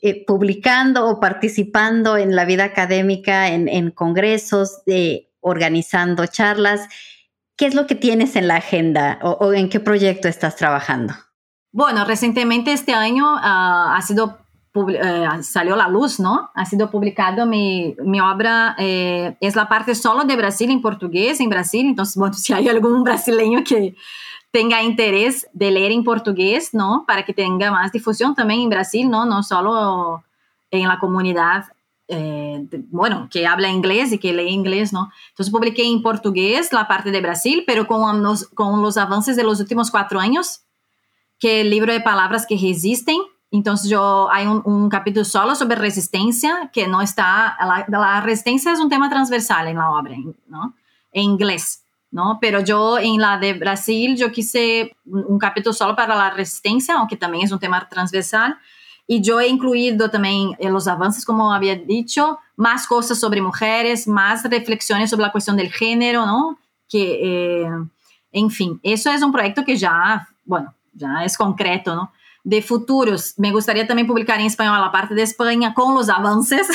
[0.00, 6.88] eh, publicando o participando en la vida académica, en, en congresos, de organizando charlas.
[7.56, 11.12] ¿Qué es lo que tienes en la agenda o, en qué proyecto estás trabajando?
[11.70, 14.42] Bueno, recientemente este año ah, ha sido
[14.74, 16.50] eh, salió la luz, ¿no?
[16.54, 21.40] Ha sido publicado mi, mi obra, eh, es la parte solo de Brasil en portugués
[21.40, 23.94] en Brasil, entonces, bueno, si hay algún brasileño que
[24.50, 27.04] tenga interés de leer en portugués, ¿no?
[27.06, 29.26] Para que tenga más difusión también en Brasil, ¿no?
[29.26, 30.24] No solo
[30.70, 31.64] en la comunidad
[32.12, 35.10] eh, bueno, que habla inglés y que lee inglés, ¿no?
[35.30, 39.44] Entonces publiqué en portugués la parte de Brasil, pero con los, con los avances de
[39.44, 40.62] los últimos cuatro años,
[41.38, 43.16] que el libro de palabras que resisten.
[43.50, 48.72] Entonces yo hay un, un capítulo solo sobre resistencia, que no está, la, la, resistencia
[48.72, 50.14] es un tema transversal en la obra,
[50.48, 50.74] ¿no?
[51.12, 52.38] En inglés, ¿no?
[52.40, 56.94] Pero yo en la de Brasil, yo quise un, un capítulo solo para la resistencia,
[56.96, 58.58] aunque también es un tema transversal.
[59.06, 64.06] Y yo he incluido también en los avances, como había dicho, más cosas sobre mujeres,
[64.06, 66.58] más reflexiones sobre la cuestión del género, ¿no?
[66.88, 67.70] Que, eh,
[68.32, 72.12] en fin, eso es un proyecto que ya, bueno, ya es concreto, ¿no?
[72.44, 76.68] De futuros, me gustaría también publicar en español la parte de España con los avances,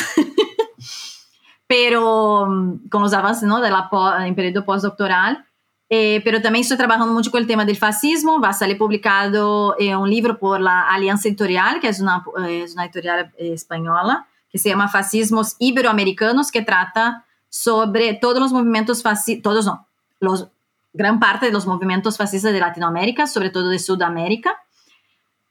[1.67, 3.59] pero mm, con los avances, ¿no?
[3.61, 3.89] De la,
[4.25, 5.46] en periodo postdoctoral.
[5.89, 8.41] Eh, pero también estoy trabajando mucho con el tema del fascismo.
[8.41, 12.63] Va a salir publicado eh, un libro por la Alianza Editorial, que es una, eh,
[12.63, 19.01] es una editorial española, que se llama Fascismos Iberoamericanos, que trata sobre todos los movimientos
[19.01, 19.87] fascistas, todos no,
[20.19, 20.49] los,
[20.93, 24.61] gran parte de los movimientos fascistas de Latinoamérica, sobre todo de Sudamérica,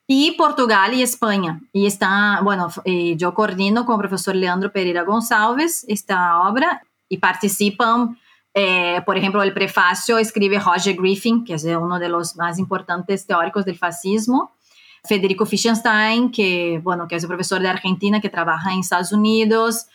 [0.07, 1.61] y Portugal y España.
[1.73, 2.69] Y está, bueno,
[3.17, 8.17] yo coordino con el profesor Leandro Pereira Gonçalves esta obra y participan
[8.59, 13.27] eh, por ejemplo, el prefacio escribe Roger Griffin, que es uno de los más importantes
[13.27, 14.57] teóricos del fascismo.
[15.05, 19.89] Federico Fischenstein, que, bueno, que es un profesor de Argentina que trabaja en Estados Unidos,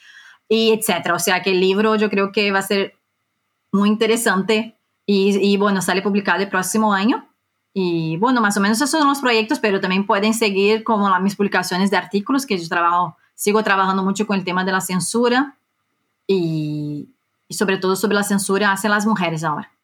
[0.47, 1.15] y etcétera.
[1.15, 2.93] O sea que el libro yo creo que va a ser
[3.71, 7.27] muy interesante y, y, bueno, sale publicado el próximo año.
[7.73, 11.35] Y bueno, más o menos esos son los proyectos, pero también pueden seguir como mis
[11.35, 15.57] publicaciones de artículos, que yo trabajo, sigo trabajando mucho con el tema de la censura
[16.27, 17.09] y,
[17.51, 19.77] y sobre todo sobre la censura hacia las mujeres ahora.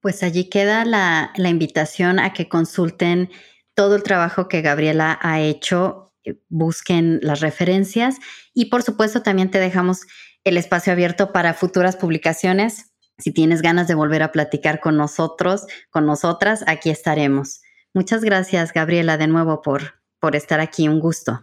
[0.00, 3.28] Pues allí queda la, la invitación a que consulten
[3.74, 8.18] todo el trabajo que Gabriela ha hecho, eh, busquen las referencias
[8.54, 10.02] y por supuesto también te dejamos
[10.44, 12.92] el espacio abierto para futuras publicaciones.
[13.18, 17.62] Si tienes ganas de volver a platicar con nosotros, con nosotras, aquí estaremos.
[17.92, 20.86] Muchas gracias, Gabriela, de nuevo por, por estar aquí.
[20.86, 21.42] Un gusto.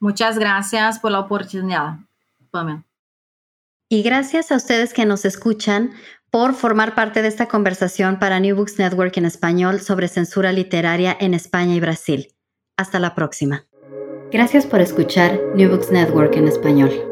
[0.00, 2.00] Muchas gracias por la oportunidad,
[2.50, 2.89] Pamela.
[3.92, 5.90] Y gracias a ustedes que nos escuchan
[6.30, 11.16] por formar parte de esta conversación para New Books Network en español sobre censura literaria
[11.18, 12.28] en España y Brasil.
[12.76, 13.66] Hasta la próxima.
[14.30, 17.09] Gracias por escuchar New Books Network en español.